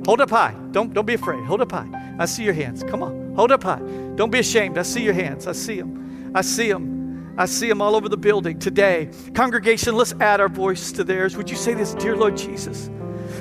Hold 0.06 0.22
up 0.22 0.30
high. 0.30 0.56
Don't, 0.72 0.94
don't 0.94 1.06
be 1.06 1.16
afraid. 1.16 1.44
Hold 1.46 1.62
up 1.62 1.72
high. 1.72 2.16
I 2.20 2.26
see 2.26 2.44
your 2.44 2.54
hands. 2.54 2.84
Come 2.84 3.02
on. 3.04 3.36
Hold 3.36 3.52
up 3.52 3.64
high. 3.64 3.80
Don't 4.16 4.32
be 4.32 4.40
ashamed. 4.40 4.78
I 4.78 4.84
see 4.84 5.04
your 5.04 5.14
hands. 5.14 5.48
I 5.48 5.52
see 5.52 5.78
them. 5.80 6.32
I 6.36 6.42
see 6.42 6.70
them. 6.70 7.36
I 7.38 7.46
see 7.48 7.68
them 7.68 7.82
all 7.82 7.96
over 7.96 8.08
the 8.08 8.18
building 8.18 8.60
today. 8.60 9.10
Congregation, 9.34 9.96
let's 9.96 10.14
add 10.22 10.40
our 10.40 10.48
voice 10.48 10.92
to 10.94 11.04
theirs. 11.04 11.36
Would 11.36 11.50
you 11.50 11.58
say 11.58 11.74
this, 11.74 11.94
Dear 11.96 12.16
Lord 12.16 12.38
Jesus, 12.38 12.90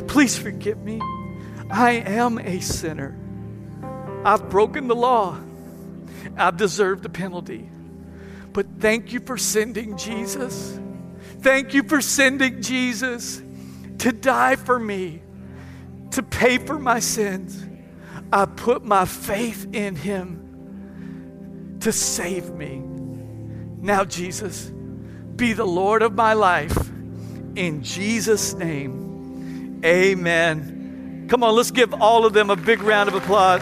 please 0.08 0.36
forgive 0.36 0.78
me. 0.78 1.00
I 1.70 1.92
am 1.92 2.38
a 2.38 2.60
sinner. 2.60 3.16
I've 4.24 4.48
broken 4.48 4.88
the 4.88 4.96
law. 4.96 5.38
I've 6.36 6.56
deserved 6.56 7.02
the 7.02 7.08
penalty. 7.08 7.68
But 8.52 8.66
thank 8.80 9.12
you 9.12 9.20
for 9.20 9.36
sending 9.36 9.96
Jesus. 9.96 10.78
Thank 11.40 11.74
you 11.74 11.82
for 11.82 12.00
sending 12.00 12.62
Jesus 12.62 13.42
to 13.98 14.12
die 14.12 14.56
for 14.56 14.78
me, 14.78 15.22
to 16.14 16.22
pay 16.22 16.58
for 16.58 16.78
my 16.78 17.00
sins. 17.00 17.66
I 18.32 18.46
put 18.46 18.84
my 18.84 19.04
faith 19.04 19.68
in 19.72 19.96
him 19.96 21.78
to 21.80 21.92
save 21.92 22.50
me. 22.54 22.82
Now, 23.80 24.04
Jesus, 24.04 24.72
be 25.36 25.52
the 25.52 25.66
Lord 25.66 26.02
of 26.02 26.14
my 26.14 26.32
life. 26.32 26.76
In 27.56 27.82
Jesus' 27.82 28.54
name, 28.54 29.80
amen. 29.84 31.26
Come 31.28 31.42
on, 31.42 31.54
let's 31.54 31.70
give 31.70 31.92
all 31.94 32.24
of 32.24 32.32
them 32.32 32.50
a 32.50 32.56
big 32.56 32.82
round 32.82 33.08
of 33.08 33.14
applause. 33.14 33.60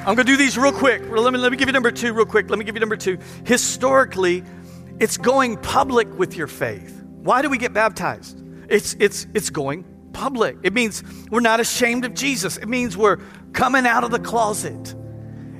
I'm 0.00 0.16
going 0.16 0.18
to 0.18 0.24
do 0.24 0.36
these 0.36 0.58
real 0.58 0.72
quick. 0.72 1.02
Let 1.08 1.32
me, 1.32 1.38
let 1.38 1.52
me 1.52 1.58
give 1.58 1.68
you 1.68 1.72
number 1.72 1.90
two, 1.90 2.12
real 2.12 2.26
quick. 2.26 2.50
Let 2.50 2.58
me 2.58 2.64
give 2.64 2.74
you 2.74 2.80
number 2.80 2.96
two. 2.96 3.18
Historically, 3.44 4.42
it's 4.98 5.16
going 5.16 5.56
public 5.56 6.12
with 6.18 6.36
your 6.36 6.46
faith. 6.46 6.99
Why 7.22 7.42
do 7.42 7.50
we 7.50 7.58
get 7.58 7.72
baptized? 7.72 8.42
It's, 8.68 8.96
it's, 8.98 9.26
it's 9.34 9.50
going 9.50 9.84
public. 10.12 10.56
It 10.62 10.72
means 10.72 11.02
we're 11.30 11.40
not 11.40 11.60
ashamed 11.60 12.04
of 12.04 12.14
Jesus, 12.14 12.56
it 12.56 12.68
means 12.68 12.96
we're 12.96 13.18
coming 13.52 13.86
out 13.86 14.04
of 14.04 14.10
the 14.10 14.18
closet. 14.18 14.94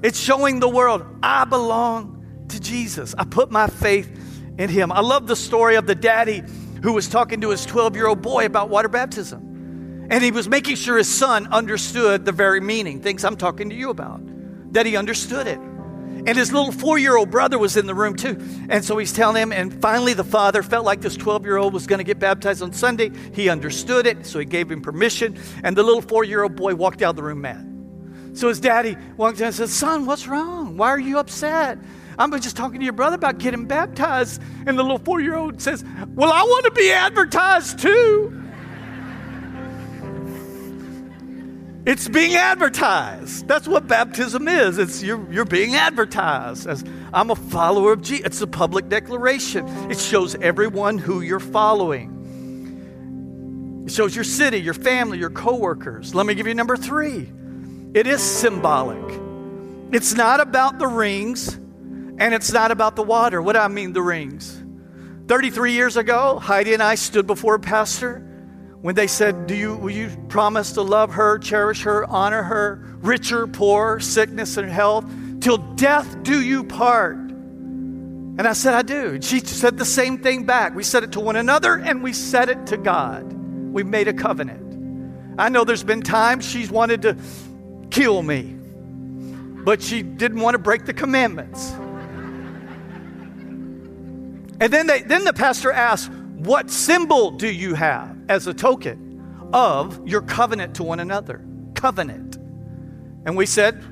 It's 0.03 0.19
showing 0.19 0.61
the 0.61 0.69
world 0.69 1.05
I 1.23 1.45
belong 1.45 2.47
to 2.49 2.61
Jesus. 2.61 3.15
I 3.19 3.25
put 3.25 3.51
my 3.51 3.67
faith 3.67 4.11
in 4.59 4.71
Him. 4.71 4.91
I 4.91 5.01
love 5.01 5.27
the 5.27 5.37
story 5.37 5.77
of 5.77 5.87
the 5.87 5.95
daddy 5.95 6.43
who 6.83 6.93
was 6.93 7.09
talking 7.09 7.41
to 7.43 7.51
his 7.51 7.67
12 7.67 7.97
year 7.97 8.07
old 8.07 8.23
boy 8.23 8.47
about 8.47 8.71
water 8.71 8.89
baptism. 8.89 10.09
And 10.11 10.25
he 10.25 10.31
was 10.31 10.49
making 10.49 10.77
sure 10.77 10.97
his 10.97 11.09
son 11.09 11.47
understood 11.53 12.25
the 12.25 12.33
very 12.33 12.61
meaning, 12.61 13.01
things 13.01 13.25
I'm 13.25 13.37
talking 13.37 13.71
to 13.71 13.77
you 13.77 13.91
about, 13.91 14.21
that 14.73 14.87
he 14.87 14.97
understood 14.97 15.47
it. 15.47 15.61
And 16.27 16.37
his 16.37 16.53
little 16.53 16.73
four 16.73 16.99
year 16.99 17.17
old 17.17 17.31
brother 17.31 17.59
was 17.59 17.77
in 17.77 17.87
the 17.87 17.95
room 17.95 18.15
too. 18.15 18.37
And 18.69 18.85
so 18.85 18.99
he's 18.99 19.13
telling 19.13 19.41
him, 19.41 19.53
and 19.53 19.81
finally 19.81 20.15
the 20.15 20.25
father 20.25 20.63
felt 20.63 20.85
like 20.85 21.01
this 21.01 21.17
12 21.17 21.45
year 21.45 21.57
old 21.57 21.73
was 21.73 21.87
going 21.87 21.99
to 21.99 22.05
get 22.05 22.19
baptized 22.19 22.63
on 22.63 22.73
Sunday. 22.73 23.11
He 23.33 23.49
understood 23.49 24.07
it, 24.07 24.27
so 24.27 24.39
he 24.39 24.45
gave 24.45 24.71
him 24.71 24.83
permission. 24.83 25.39
And 25.63 25.77
the 25.77 25.83
little 25.83 26.03
four 26.03 26.25
year 26.25 26.43
old 26.43 26.57
boy 26.57 26.75
walked 26.75 27.03
out 27.03 27.11
of 27.11 27.17
the 27.17 27.23
room 27.23 27.41
mad. 27.41 27.67
So 28.35 28.49
his 28.49 28.61
daddy 28.61 28.97
walked 29.17 29.41
in 29.41 29.47
and 29.47 29.55
said, 29.55 29.71
Son, 29.71 30.07
what's 30.07 30.27
wrong? 30.27 30.77
Why 30.77 30.89
are 30.89 31.01
you 31.01 31.19
upset? 31.19 31.79
I'm 32.19 32.39
just 32.41 32.57
talking 32.57 32.81
to 32.81 32.85
your 32.85 32.93
brother 32.93 33.17
about 33.17 33.39
getting 33.39 33.65
baptized. 33.65 34.43
And 34.67 34.79
the 34.79 34.83
little 34.83 34.99
four 34.99 35.21
year 35.21 35.37
old 35.37 35.61
says, 35.61 35.85
Well, 36.15 36.33
I 36.33 36.43
want 36.43 36.67
to 36.67 36.71
be 36.73 36.91
advertised 36.93 37.79
too. 37.79 38.40
It's 41.91 42.07
being 42.07 42.37
advertised. 42.37 43.49
That's 43.49 43.67
what 43.67 43.89
baptism 43.89 44.47
is. 44.47 44.79
It's 44.79 45.03
you're, 45.03 45.29
you're 45.33 45.45
being 45.45 45.75
advertised 45.75 46.69
as 46.69 46.85
I'm 47.13 47.33
a 47.33 47.35
follower 47.35 47.95
of 47.95 48.01
Jesus. 48.01 48.27
It's 48.27 48.41
a 48.41 48.47
public 48.47 48.89
declaration. 48.89 49.67
It 49.91 49.99
shows 49.99 50.37
everyone 50.37 50.99
who 50.99 51.21
you're 51.21 51.41
following. 51.41 52.15
It 53.87 53.91
shows 53.91 54.15
your 54.15 54.23
city, 54.23 54.59
your 54.59 54.75
family, 54.75 55.19
your 55.19 55.31
coworkers. 55.31 56.15
Let 56.15 56.27
me 56.27 56.37
give 56.37 56.47
you 56.47 56.55
number 56.55 56.77
three. 56.77 57.29
It 57.93 58.07
is 58.07 58.23
symbolic. 58.23 59.03
It's 59.93 60.15
not 60.15 60.39
about 60.39 60.79
the 60.79 60.87
rings 60.87 61.55
and 61.57 62.33
it's 62.33 62.53
not 62.53 62.71
about 62.71 62.95
the 62.95 63.03
water. 63.03 63.43
What 63.43 63.55
do 63.55 63.59
I 63.59 63.67
mean, 63.67 63.95
the 63.95 64.03
rings? 64.03 64.63
33 65.27 65.73
years 65.73 65.97
ago, 65.97 66.39
Heidi 66.39 66.73
and 66.73 66.85
I 66.85 66.95
stood 66.95 67.27
before 67.27 67.57
a 67.57 67.61
pastor 67.61 68.30
when 68.83 68.95
they 68.95 69.07
said, 69.07 69.47
Do 69.47 69.55
you 69.55 69.77
will 69.77 69.91
you 69.91 70.11
promise 70.29 70.73
to 70.73 70.83
love 70.83 71.13
her, 71.13 71.39
cherish 71.39 71.83
her, 71.83 72.07
honor 72.07 72.43
her, 72.43 72.83
rich 73.01 73.33
or 73.33 73.47
poor, 73.47 74.01
sickness 74.01 74.57
and 74.57 74.71
health, 74.71 75.05
till 75.41 75.59
death 75.59 76.23
do 76.23 76.41
you 76.41 76.65
part? 76.65 77.17
And 77.17 78.49
I 78.49 78.55
said, 78.55 78.73
I 78.73 78.83
do. 78.83 79.21
She 79.21 79.41
said 79.41 79.77
the 79.77 79.85
same 79.85 80.19
thing 80.19 80.47
back. 80.47 80.75
We 80.75 80.83
said 80.83 81.05
it 81.05 81.13
to 81.13 81.21
one 81.21 81.37
another 81.37 81.75
and 81.75 82.03
we 82.03 82.15
said 82.15 82.49
it 82.49 82.69
to 82.69 82.79
God. 82.79 83.31
We 83.33 83.83
made 83.83 84.09
a 84.09 84.15
covenant. 84.15 85.39
I 85.39 85.51
know 85.51 85.65
there's 85.65 85.85
been 85.85 86.01
times 86.03 86.49
she's 86.49 86.71
wanted 86.71 87.03
to 87.03 87.17
kill 87.91 88.23
me, 88.23 88.43
but 89.65 89.83
she 89.83 90.03
didn't 90.03 90.41
want 90.41 90.55
to 90.55 90.59
break 90.59 90.87
the 90.87 90.95
commandments. 90.95 91.71
And 94.61 94.73
then, 94.73 94.87
they, 94.87 95.03
then 95.03 95.25
the 95.25 95.33
pastor 95.33 95.71
asked, 95.71 96.11
What 96.11 96.71
symbol 96.71 97.33
do 97.33 97.51
you 97.51 97.75
have 97.75 98.20
as 98.31 98.47
a 98.47 98.55
token 98.55 99.51
of 99.53 100.07
your 100.07 100.23
covenant 100.23 100.77
to 100.77 100.85
one 100.85 101.01
another? 101.01 101.45
Covenant. 101.75 102.37
And 103.27 103.37
we 103.37 103.45
said, 103.45 103.85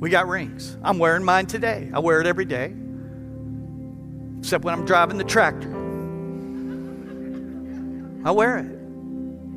We 0.00 0.08
got 0.08 0.28
rings. 0.28 0.78
I'm 0.82 0.98
wearing 0.98 1.24
mine 1.24 1.46
today. 1.46 1.90
I 1.92 1.98
wear 1.98 2.20
it 2.20 2.26
every 2.26 2.44
day, 2.44 2.72
except 4.38 4.64
when 4.64 4.72
I'm 4.72 4.86
driving 4.86 5.18
the 5.18 5.24
tractor. 5.24 5.68
I 8.24 8.30
wear 8.30 8.58
it. 8.58 8.70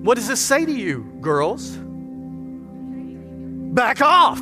What 0.04 0.16
does 0.16 0.28
this 0.28 0.42
say 0.42 0.66
to 0.66 0.72
you, 0.72 1.04
girls? 1.22 1.78
Back 3.76 4.02
off. 4.02 4.42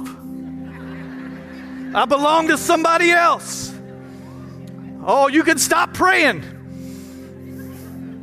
I 1.95 2.05
belong 2.07 2.47
to 2.47 2.57
somebody 2.57 3.11
else. 3.11 3.73
Oh, 5.05 5.27
you 5.27 5.43
can 5.43 5.57
stop 5.57 5.93
praying. 5.93 6.41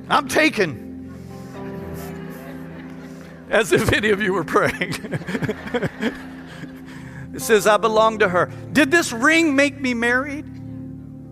I'm 0.08 0.26
taken. 0.26 0.89
As 3.50 3.72
if 3.72 3.92
any 3.92 4.10
of 4.10 4.22
you 4.22 4.32
were 4.32 4.44
praying. 4.44 4.94
it 7.34 7.40
says, 7.40 7.66
I 7.66 7.76
belong 7.76 8.20
to 8.20 8.28
her. 8.28 8.46
Did 8.72 8.90
this 8.90 9.12
ring 9.12 9.56
make 9.56 9.78
me 9.80 9.92
married? 9.92 10.46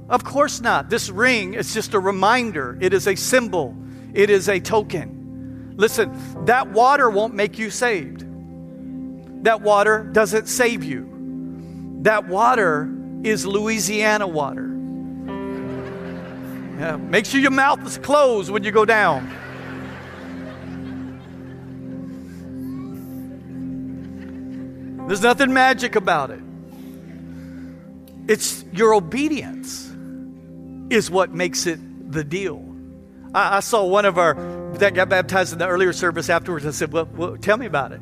Of 0.09 0.25
course 0.25 0.61
not. 0.61 0.91
This 0.91 1.11
ring 1.11 1.55
is 1.55 1.73
just 1.73 1.95
a 1.95 2.01
reminder, 2.01 2.77
it 2.81 2.93
is 2.93 3.07
a 3.07 3.15
symbol, 3.15 3.77
it 4.15 4.31
is 4.31 4.49
a 4.49 4.59
token. 4.59 5.75
Listen, 5.77 6.45
that 6.47 6.73
water 6.73 7.09
won't 7.09 7.35
make 7.35 7.57
you 7.59 7.71
saved. 7.71 8.25
That 9.45 9.61
water 9.61 10.03
doesn't 10.03 10.49
save 10.49 10.83
you. 10.83 11.09
That 12.03 12.27
water 12.27 12.93
is 13.23 13.47
Louisiana 13.47 14.27
water. 14.27 14.67
Yeah, 16.79 16.97
make 16.97 17.27
sure 17.27 17.41
your 17.41 17.53
mouth 17.53 17.85
is 17.87 17.99
closed 17.99 18.51
when 18.51 18.65
you 18.65 18.73
go 18.73 18.85
down. 18.85 19.31
There's 25.09 25.23
nothing 25.23 25.53
magic 25.53 25.97
about 25.97 26.31
it. 26.31 26.41
It's 28.29 28.65
your 28.73 28.95
obedience 28.95 29.91
is 30.91 31.11
what 31.11 31.33
makes 31.33 31.67
it 31.67 32.13
the 32.13 32.23
deal. 32.23 32.63
I, 33.35 33.57
I 33.57 33.61
saw 33.61 33.85
one 33.87 34.05
of 34.05 34.19
our 34.19 34.35
that 34.75 34.93
got 34.95 35.09
baptized 35.09 35.55
in 35.55 35.59
the 35.59 35.67
earlier 35.67 35.95
service 35.95 36.29
afterwards. 36.29 36.67
I 36.67 36.73
said, 36.73 36.93
well, 36.93 37.09
well 37.17 37.37
tell 37.39 37.57
me 37.57 37.65
about 37.65 37.93
it. 37.93 38.01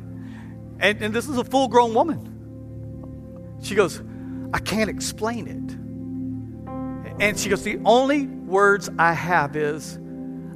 And, 0.79 1.01
and 1.01 1.13
this 1.13 1.29
is 1.29 1.37
a 1.37 1.43
full 1.45 1.69
grown 1.69 1.93
woman. 1.93 3.57
She 3.63 3.73
goes, 3.73 4.01
I 4.53 4.59
can't 4.59 4.89
explain 4.89 5.47
it. 5.47 5.77
And 7.19 7.39
she 7.39 7.49
goes, 7.49 7.63
The 7.63 7.79
only 7.85 8.27
words 8.27 8.89
I 8.99 9.13
have 9.13 9.55
is, 9.55 9.97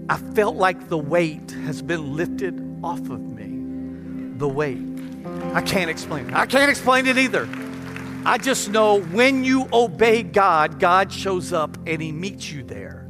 I 0.09 0.17
felt 0.17 0.55
like 0.57 0.89
the 0.89 0.97
weight 0.97 1.51
has 1.51 1.81
been 1.81 2.15
lifted 2.15 2.61
off 2.83 2.99
of 2.99 3.21
me. 3.21 4.37
The 4.37 4.47
weight. 4.47 4.90
I 5.53 5.61
can't 5.61 5.89
explain 5.89 6.29
it. 6.29 6.35
I 6.35 6.45
can't 6.45 6.69
explain 6.69 7.07
it 7.07 7.17
either. 7.17 7.47
I 8.25 8.37
just 8.37 8.69
know 8.69 9.01
when 9.01 9.43
you 9.43 9.67
obey 9.73 10.21
God, 10.23 10.79
God 10.79 11.11
shows 11.11 11.51
up 11.53 11.77
and 11.87 12.01
He 12.01 12.11
meets 12.11 12.51
you 12.51 12.63
there. 12.63 13.09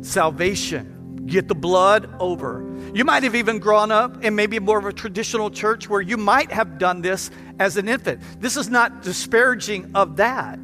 Salvation, 0.00 1.24
get 1.26 1.48
the 1.48 1.54
blood 1.54 2.08
over. 2.20 2.64
You 2.94 3.04
might 3.04 3.22
have 3.22 3.34
even 3.34 3.58
grown 3.58 3.90
up 3.90 4.22
in 4.22 4.34
maybe 4.34 4.58
more 4.58 4.78
of 4.78 4.86
a 4.86 4.92
traditional 4.92 5.50
church 5.50 5.88
where 5.88 6.00
you 6.00 6.16
might 6.16 6.52
have 6.52 6.78
done 6.78 7.02
this 7.02 7.30
as 7.58 7.76
an 7.76 7.88
infant. 7.88 8.22
This 8.40 8.56
is 8.56 8.68
not 8.68 9.02
disparaging 9.02 9.90
of 9.94 10.16
that. 10.16 10.60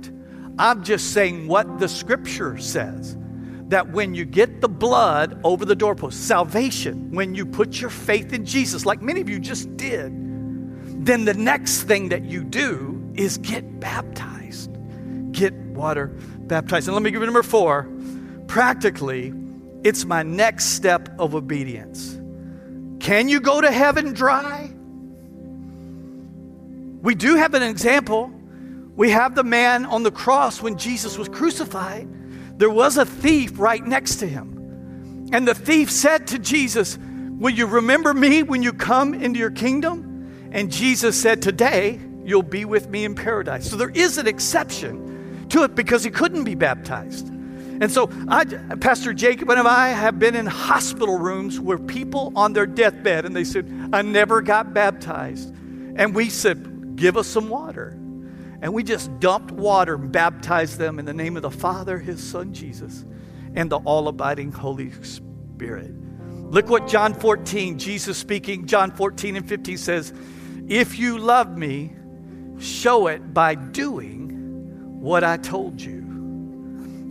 I'm 0.59 0.83
just 0.85 1.13
saying 1.13 1.49
what 1.49 1.79
the 1.79 1.89
scripture 1.89 2.59
says 2.59 3.17
that 3.69 3.91
when 3.91 4.15
you 4.15 4.25
get 4.25 4.61
the 4.61 4.69
blood 4.69 5.41
over 5.45 5.65
the 5.65 5.77
doorpost, 5.77 6.27
salvation, 6.27 7.13
when 7.13 7.35
you 7.35 7.45
put 7.45 7.81
your 7.81 7.91
faith 7.91 8.33
in 8.33 8.45
Jesus, 8.45 8.87
like 8.87 9.03
many 9.03 9.21
of 9.21 9.29
you 9.29 9.39
just 9.39 9.77
did, 9.77 10.28
then 11.09 11.25
the 11.25 11.35
next 11.35 11.83
thing 11.83 12.11
that 12.11 12.25
you 12.25 12.45
do 12.45 13.13
is 13.15 13.39
get 13.39 13.81
baptized. 13.81 14.71
Get 15.33 15.55
water 15.55 16.09
baptized. 16.39 16.89
And 16.89 16.95
let 16.95 17.03
me 17.03 17.11
give 17.11 17.21
you 17.21 17.27
number 17.27 17.43
four. 17.43 17.89
Practically, 18.47 19.33
it's 19.85 20.05
my 20.05 20.23
next 20.23 20.67
step 20.67 21.09
of 21.19 21.35
obedience. 21.35 22.15
Can 23.01 23.29
you 23.29 23.41
go 23.41 23.61
to 23.61 23.71
heaven 23.71 24.13
dry? 24.13 24.71
We 27.01 27.15
do 27.15 27.37
have 27.37 27.55
an 27.55 27.63
example 27.63 28.33
we 28.99 29.11
have 29.11 29.37
the 29.37 29.45
man 29.45 29.85
on 29.85 30.03
the 30.03 30.11
cross 30.11 30.61
when 30.61 30.77
Jesus 30.77 31.17
was 31.17 31.29
crucified. 31.29 32.09
There 32.59 32.69
was 32.69 32.99
a 32.99 33.07
thief 33.07 33.53
right 33.57 33.87
next 33.87 34.17
to 34.17 34.27
him. 34.27 35.29
And 35.33 35.47
the 35.47 35.55
thief 35.55 35.89
said 35.89 36.27
to 36.27 36.39
Jesus, 36.41 36.99
Will 36.99 37.55
you 37.55 37.67
remember 37.67 38.13
me 38.13 38.43
when 38.43 38.61
you 38.61 38.73
come 38.73 39.15
into 39.15 39.39
your 39.39 39.53
kingdom? 39.53 40.08
And 40.51 40.71
Jesus 40.71 41.21
said, 41.21 41.43
Today 41.43 42.01
you'll 42.25 42.43
be 42.43 42.65
with 42.65 42.89
me 42.89 43.05
in 43.05 43.15
paradise. 43.15 43.71
So 43.71 43.77
there 43.77 43.91
is 43.91 44.19
an 44.19 44.27
exception 44.27 45.47
to 45.51 45.65
it 45.65 45.75
because 45.75 46.05
he 46.05 46.11
couldn't 46.11 46.45
be 46.45 46.55
baptized. 46.55 47.29
And 47.81 47.93
so, 47.93 48.11
I, 48.27 48.45
Pastor 48.45 49.15
Jacob 49.15 49.51
and 49.51 49.61
I 49.61 49.91
have 49.91 50.19
been 50.19 50.35
in 50.35 50.47
hospital 50.47 51.17
rooms 51.17 51.61
where 51.61 51.79
people 51.79 52.33
on 52.35 52.53
their 52.53 52.67
deathbed 52.67 53.25
and 53.25 53.37
they 53.37 53.45
said, 53.45 53.91
I 53.93 54.03
never 54.03 54.43
got 54.43 54.75
baptized. 54.75 55.55
And 55.97 56.15
we 56.15 56.29
said, 56.29 56.97
Give 56.97 57.17
us 57.17 57.29
some 57.29 57.49
water. 57.49 57.91
And 58.61 58.75
we 58.75 58.83
just 58.83 59.21
dumped 59.21 59.53
water 59.53 59.95
and 59.95 60.11
baptized 60.11 60.79
them 60.79 60.99
in 60.99 61.05
the 61.05 61.15
name 61.15 61.37
of 61.37 61.43
the 61.43 61.51
Father, 61.51 61.99
His 61.99 62.21
Son 62.21 62.53
Jesus, 62.53 63.05
and 63.55 63.71
the 63.71 63.79
all 63.79 64.09
abiding 64.09 64.51
Holy 64.51 64.91
Spirit. 65.05 65.93
Look 66.51 66.69
what 66.69 66.89
John 66.89 67.15
14, 67.15 67.79
Jesus 67.79 68.19
speaking, 68.19 68.67
John 68.67 68.91
14 68.91 69.37
and 69.37 69.49
15 69.49 69.79
says, 69.79 70.13
If 70.69 70.99
you 70.99 71.19
love 71.19 71.57
me, 71.57 71.93
show 72.59 73.07
it 73.07 73.33
by 73.33 73.55
doing 73.55 75.01
what 75.01 75.25
I 75.25 75.39
told 75.39 75.81
you. 75.81 75.99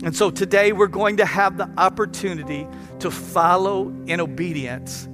And 0.04 0.14
so 0.14 0.30
today 0.30 0.72
we're 0.72 0.86
going 0.86 1.16
to 1.16 1.24
have 1.24 1.56
the 1.56 1.68
opportunity 1.76 2.68
to 3.00 3.10
follow 3.10 3.88
in 4.06 4.20
obedience 4.20 5.08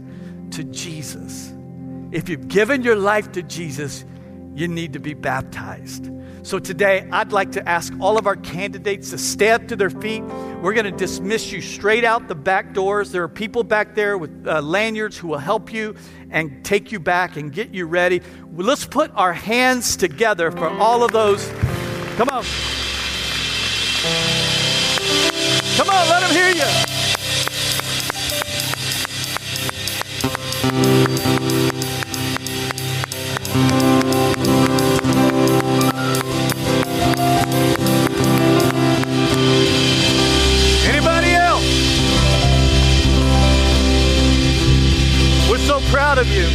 to 0.50 0.64
Jesus. 0.64 1.54
If 2.12 2.28
you've 2.28 2.48
given 2.48 2.82
your 2.82 2.96
life 2.96 3.32
to 3.32 3.42
Jesus, 3.42 4.04
you 4.54 4.68
need 4.68 4.92
to 4.92 5.00
be 5.00 5.14
baptized. 5.14 6.10
So 6.44 6.58
today, 6.58 7.08
I'd 7.10 7.32
like 7.32 7.52
to 7.52 7.66
ask 7.66 7.94
all 8.00 8.18
of 8.18 8.26
our 8.26 8.36
candidates 8.36 9.12
to 9.12 9.18
stand 9.18 9.70
to 9.70 9.76
their 9.76 9.88
feet. 9.88 10.22
We're 10.60 10.74
going 10.74 10.84
to 10.84 10.92
dismiss 10.92 11.50
you 11.50 11.62
straight 11.62 12.04
out 12.04 12.28
the 12.28 12.34
back 12.34 12.74
doors. 12.74 13.10
There 13.10 13.22
are 13.22 13.28
people 13.28 13.64
back 13.64 13.94
there 13.94 14.18
with 14.18 14.46
uh, 14.46 14.60
lanyards 14.60 15.16
who 15.16 15.28
will 15.28 15.38
help 15.38 15.72
you 15.72 15.94
and 16.30 16.62
take 16.62 16.92
you 16.92 17.00
back 17.00 17.38
and 17.38 17.50
get 17.50 17.70
you 17.70 17.86
ready. 17.86 18.20
Let's 18.54 18.84
put 18.84 19.10
our 19.14 19.32
hands 19.32 19.96
together 19.96 20.50
for 20.50 20.68
all 20.68 21.02
of 21.02 21.12
those. 21.12 21.50
Come 22.16 22.28
on. 22.28 22.44
Come 25.76 25.88
on, 25.88 26.08
let 26.10 26.20
them 26.20 26.30
hear 26.30 26.50
you. 26.50 26.66
Proud 46.14 46.26
of 46.26 46.32
you. 46.32 46.46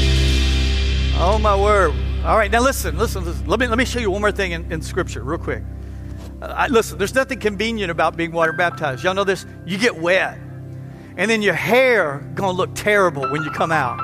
Oh, 1.17 1.37
my 1.41 1.55
word. 1.55 1.93
All 2.23 2.37
right, 2.37 2.49
now 2.49 2.61
listen, 2.61 2.97
listen, 2.97 3.25
listen. 3.25 3.45
Let, 3.45 3.59
me, 3.59 3.67
let 3.67 3.77
me 3.77 3.83
show 3.83 3.99
you 3.99 4.09
one 4.09 4.21
more 4.21 4.31
thing 4.31 4.53
in, 4.53 4.71
in 4.71 4.81
Scripture, 4.81 5.21
real 5.21 5.37
quick. 5.37 5.63
Uh, 6.41 6.45
I, 6.45 6.67
listen, 6.67 6.97
there's 6.97 7.13
nothing 7.13 7.39
convenient 7.39 7.91
about 7.91 8.15
being 8.15 8.31
water 8.31 8.53
baptized. 8.53 9.03
Y'all 9.03 9.13
know 9.13 9.25
this? 9.25 9.45
You 9.65 9.77
get 9.77 9.97
wet, 9.97 10.37
and 11.17 11.29
then 11.29 11.41
your 11.41 11.55
hair 11.55 12.25
to 12.37 12.49
look 12.51 12.73
terrible 12.73 13.29
when 13.29 13.43
you 13.43 13.51
come 13.51 13.71
out. 13.71 13.99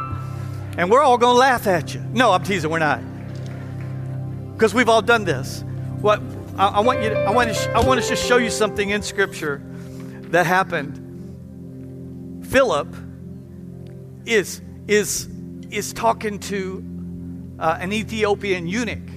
And 0.78 0.92
we're 0.92 1.02
all 1.02 1.18
to 1.18 1.32
laugh 1.32 1.68
at 1.68 1.94
you. 1.94 2.02
No, 2.12 2.32
I'm 2.32 2.44
teasing, 2.44 2.70
we're 2.70 2.80
not. 2.80 3.00
Because 4.54 4.74
we've 4.74 4.90
all 4.90 5.02
done 5.02 5.24
this. 5.24 5.64
What 6.02 6.22
I, 6.58 6.68
I, 6.68 6.80
want 6.82 7.02
you 7.02 7.12
to, 7.12 7.20
I 7.20 7.32
want 7.32 7.54
to, 7.54 7.72
I 7.72 7.80
want 7.80 8.02
to 8.02 8.08
just 8.08 8.26
show 8.26 8.38
you 8.38 8.50
something 8.50 8.90
in 8.90 9.02
Scripture 9.02 9.62
that 10.32 10.46
happened. 10.46 11.02
Philip 12.46 12.94
is 14.26 14.62
is, 14.88 15.28
is 15.76 15.94
talking 15.94 16.40
to 16.40 16.84
uh, 17.60 17.78
an 17.80 17.94
Ethiopian 17.94 18.68
eunuch, 18.68 19.08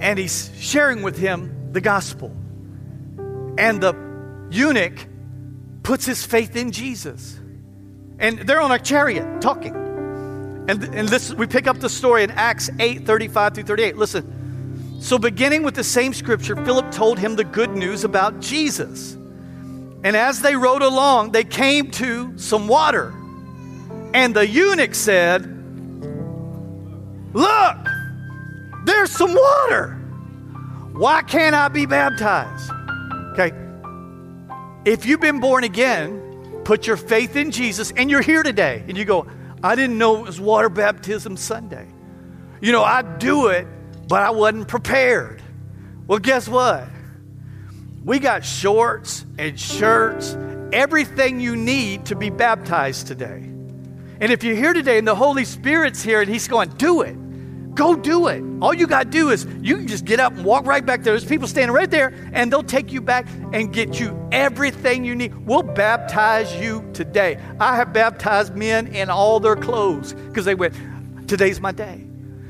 and 0.00 0.18
he's 0.18 0.50
sharing 0.58 1.02
with 1.02 1.16
him 1.16 1.72
the 1.72 1.80
gospel. 1.80 2.34
And 3.56 3.80
the 3.80 3.94
eunuch 4.50 5.06
puts 5.82 6.04
his 6.06 6.24
faith 6.24 6.56
in 6.56 6.72
Jesus. 6.72 7.38
And 8.18 8.38
they're 8.40 8.60
on 8.60 8.72
a 8.72 8.78
chariot 8.78 9.40
talking. 9.40 9.74
And, 10.68 10.82
and 10.82 11.08
this, 11.08 11.34
we 11.34 11.46
pick 11.46 11.66
up 11.66 11.78
the 11.78 11.88
story 11.88 12.24
in 12.24 12.30
Acts 12.30 12.70
8 12.78 13.06
35 13.06 13.54
through 13.54 13.64
38. 13.64 13.96
Listen. 13.96 15.00
So, 15.00 15.18
beginning 15.18 15.64
with 15.64 15.74
the 15.74 15.84
same 15.84 16.14
scripture, 16.14 16.56
Philip 16.64 16.90
told 16.90 17.18
him 17.18 17.36
the 17.36 17.44
good 17.44 17.70
news 17.70 18.04
about 18.04 18.40
Jesus. 18.40 19.12
And 19.12 20.16
as 20.16 20.40
they 20.40 20.56
rode 20.56 20.82
along, 20.82 21.32
they 21.32 21.44
came 21.44 21.90
to 21.92 22.38
some 22.38 22.68
water. 22.68 23.12
And 24.14 24.32
the 24.32 24.46
eunuch 24.46 24.94
said, 24.94 25.42
Look, 27.34 27.76
there's 28.84 29.10
some 29.10 29.34
water. 29.34 29.90
Why 30.92 31.22
can't 31.22 31.56
I 31.56 31.66
be 31.66 31.84
baptized? 31.84 32.70
Okay. 33.32 33.52
If 34.84 35.04
you've 35.04 35.20
been 35.20 35.40
born 35.40 35.64
again, 35.64 36.62
put 36.64 36.86
your 36.86 36.96
faith 36.96 37.34
in 37.34 37.50
Jesus, 37.50 37.90
and 37.96 38.08
you're 38.08 38.22
here 38.22 38.44
today, 38.44 38.84
and 38.86 38.96
you 38.96 39.04
go, 39.04 39.26
I 39.64 39.74
didn't 39.74 39.98
know 39.98 40.18
it 40.18 40.26
was 40.26 40.40
water 40.40 40.68
baptism 40.68 41.36
Sunday. 41.36 41.88
You 42.60 42.70
know, 42.70 42.84
I 42.84 43.02
do 43.02 43.48
it, 43.48 43.66
but 44.06 44.22
I 44.22 44.30
wasn't 44.30 44.68
prepared. 44.68 45.42
Well, 46.06 46.20
guess 46.20 46.46
what? 46.48 46.86
We 48.04 48.20
got 48.20 48.44
shorts 48.44 49.26
and 49.38 49.58
shirts, 49.58 50.36
everything 50.72 51.40
you 51.40 51.56
need 51.56 52.06
to 52.06 52.14
be 52.14 52.30
baptized 52.30 53.08
today. 53.08 53.53
And 54.24 54.32
if 54.32 54.42
you're 54.42 54.56
here 54.56 54.72
today 54.72 54.96
and 54.96 55.06
the 55.06 55.14
Holy 55.14 55.44
Spirit's 55.44 56.02
here 56.02 56.22
and 56.22 56.30
He's 56.30 56.48
going, 56.48 56.70
do 56.70 57.02
it. 57.02 57.74
Go 57.74 57.94
do 57.94 58.28
it. 58.28 58.42
All 58.62 58.72
you 58.72 58.86
got 58.86 59.02
to 59.02 59.10
do 59.10 59.28
is 59.28 59.46
you 59.60 59.76
can 59.76 59.86
just 59.86 60.06
get 60.06 60.18
up 60.18 60.32
and 60.32 60.46
walk 60.46 60.64
right 60.64 60.86
back 60.86 61.02
there. 61.02 61.12
There's 61.12 61.26
people 61.26 61.46
standing 61.46 61.74
right 61.74 61.90
there, 61.90 62.14
and 62.32 62.50
they'll 62.50 62.62
take 62.62 62.90
you 62.90 63.02
back 63.02 63.26
and 63.52 63.70
get 63.70 64.00
you 64.00 64.18
everything 64.32 65.04
you 65.04 65.14
need. 65.14 65.34
We'll 65.46 65.62
baptize 65.62 66.56
you 66.56 66.90
today. 66.94 67.38
I 67.60 67.76
have 67.76 67.92
baptized 67.92 68.56
men 68.56 68.86
in 68.86 69.10
all 69.10 69.40
their 69.40 69.56
clothes 69.56 70.14
because 70.14 70.46
they 70.46 70.54
went, 70.54 70.74
Today's 71.28 71.60
my 71.60 71.72
day. 71.72 72.06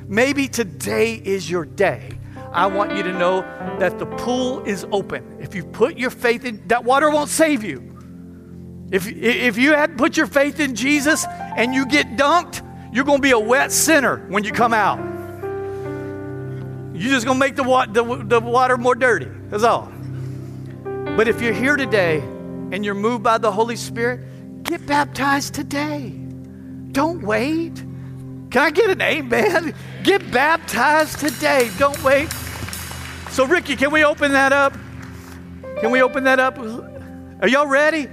Maybe 0.07 0.47
today 0.47 1.15
is 1.25 1.51
your 1.51 1.65
day. 1.65 2.09
I 2.53 2.67
want 2.67 2.97
you 2.97 3.03
to 3.03 3.13
know 3.13 3.41
that 3.81 3.99
the 3.99 4.07
pool 4.07 4.63
is 4.63 4.87
open. 4.93 5.39
If 5.41 5.57
you 5.57 5.65
put 5.65 5.99
your 5.99 6.11
faith 6.11 6.45
in, 6.45 6.63
that 6.69 6.85
water 6.85 7.11
won't 7.11 7.31
save 7.31 7.65
you. 7.65 7.94
If, 8.95 9.09
if 9.09 9.59
you 9.59 9.73
had 9.73 9.99
put 9.99 10.17
your 10.17 10.29
faith 10.29 10.61
in 10.61 10.77
Jesus 10.77 11.27
and 11.29 11.75
you 11.75 11.85
get 11.85 12.17
dunked, 12.17 12.63
you're 12.93 13.05
going 13.05 13.19
to 13.19 13.23
be 13.23 13.33
a 13.33 13.39
wet 13.41 13.73
sinner 13.73 14.19
when 14.29 14.45
you 14.45 14.53
come 14.53 14.73
out. 14.73 15.01
You're 16.95 17.11
just 17.11 17.27
going 17.27 17.35
to 17.35 17.41
make 17.41 17.57
the, 17.57 17.65
wa- 17.65 17.87
the, 17.87 18.05
the 18.25 18.39
water 18.39 18.77
more 18.77 18.95
dirty. 18.95 19.27
That's 19.49 19.65
all. 19.65 19.93
But 20.85 21.27
if 21.27 21.43
you're 21.43 21.53
here 21.53 21.75
today 21.75 22.19
and 22.21 22.85
you're 22.85 22.95
moved 22.95 23.25
by 23.25 23.39
the 23.39 23.51
Holy 23.51 23.75
Spirit, 23.75 24.63
get 24.63 24.87
baptized 24.87 25.55
today. 25.55 26.11
Don't 26.93 27.21
wait. 27.23 27.75
Can 28.53 28.63
I 28.63 28.71
get 28.71 28.91
an 28.91 29.03
amen? 29.03 29.75
Get 30.05 30.31
baptized 30.31 31.19
today. 31.19 31.69
Don't 31.79 32.01
wait. 32.05 32.31
So, 33.31 33.45
Ricky, 33.45 33.75
can 33.75 33.91
we 33.91 34.05
open 34.05 34.31
that 34.33 34.53
up? 34.53 34.73
Can 35.81 35.91
we 35.91 36.01
open 36.01 36.23
that 36.25 36.39
up? 36.39 36.59
Are 36.59 37.49
y'all 37.49 37.67
ready? 37.67 38.07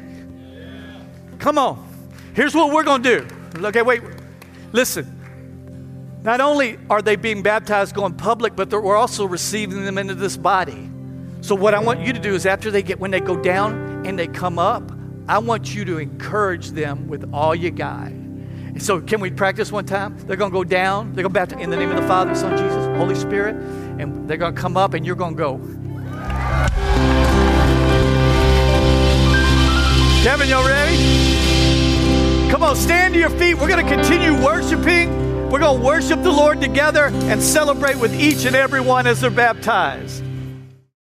Come 1.41 1.57
on. 1.57 1.87
Here's 2.35 2.53
what 2.53 2.71
we're 2.71 2.83
going 2.83 3.01
to 3.01 3.25
do. 3.25 3.65
Okay, 3.65 3.81
wait. 3.81 4.01
Listen. 4.71 5.17
Not 6.21 6.39
only 6.39 6.77
are 6.87 7.01
they 7.01 7.15
being 7.15 7.41
baptized 7.41 7.95
going 7.95 8.13
public, 8.13 8.55
but 8.55 8.71
we're 8.71 8.95
also 8.95 9.25
receiving 9.25 9.83
them 9.83 9.97
into 9.97 10.13
this 10.13 10.37
body. 10.37 10.87
So 11.41 11.55
what 11.55 11.73
I 11.73 11.79
want 11.79 12.01
you 12.01 12.13
to 12.13 12.19
do 12.19 12.35
is 12.35 12.45
after 12.45 12.69
they 12.69 12.83
get 12.83 12.99
when 12.99 13.09
they 13.09 13.19
go 13.19 13.35
down 13.35 14.05
and 14.05 14.19
they 14.19 14.27
come 14.27 14.59
up, 14.59 14.83
I 15.27 15.39
want 15.39 15.73
you 15.73 15.83
to 15.85 15.97
encourage 15.97 16.69
them 16.69 17.07
with 17.07 17.27
all 17.33 17.55
you 17.55 17.71
got. 17.71 18.11
So 18.77 19.01
can 19.01 19.19
we 19.19 19.31
practice 19.31 19.71
one 19.71 19.85
time? 19.85 20.19
They're 20.27 20.37
going 20.37 20.51
to 20.51 20.55
go 20.55 20.63
down. 20.63 21.13
They're 21.13 21.23
going 21.23 21.33
to 21.33 21.39
baptize 21.39 21.59
in 21.59 21.71
the 21.71 21.75
name 21.75 21.89
of 21.89 21.99
the 21.99 22.07
Father, 22.07 22.35
Son, 22.35 22.55
Jesus, 22.55 22.85
Holy 22.97 23.15
Spirit, 23.15 23.55
and 23.99 24.29
they're 24.29 24.37
going 24.37 24.53
to 24.53 24.61
come 24.61 24.77
up, 24.77 24.93
and 24.93 25.03
you're 25.07 25.15
going 25.15 25.35
to 25.35 25.37
go. 25.37 25.57
Kevin, 30.23 30.47
y'all 30.47 30.67
ready? 30.67 31.20
Come 32.51 32.63
on, 32.63 32.75
stand 32.75 33.13
to 33.13 33.19
your 33.19 33.29
feet. 33.29 33.53
We're 33.55 33.69
going 33.69 33.83
to 33.83 33.89
continue 33.89 34.33
worshiping. 34.43 35.49
We're 35.49 35.59
going 35.59 35.79
to 35.79 35.85
worship 35.85 36.21
the 36.21 36.31
Lord 36.31 36.59
together 36.59 37.05
and 37.05 37.41
celebrate 37.41 37.95
with 37.95 38.13
each 38.13 38.43
and 38.43 38.57
every 38.57 38.81
one 38.81 39.07
as 39.07 39.21
they're 39.21 39.31
baptized. 39.31 40.21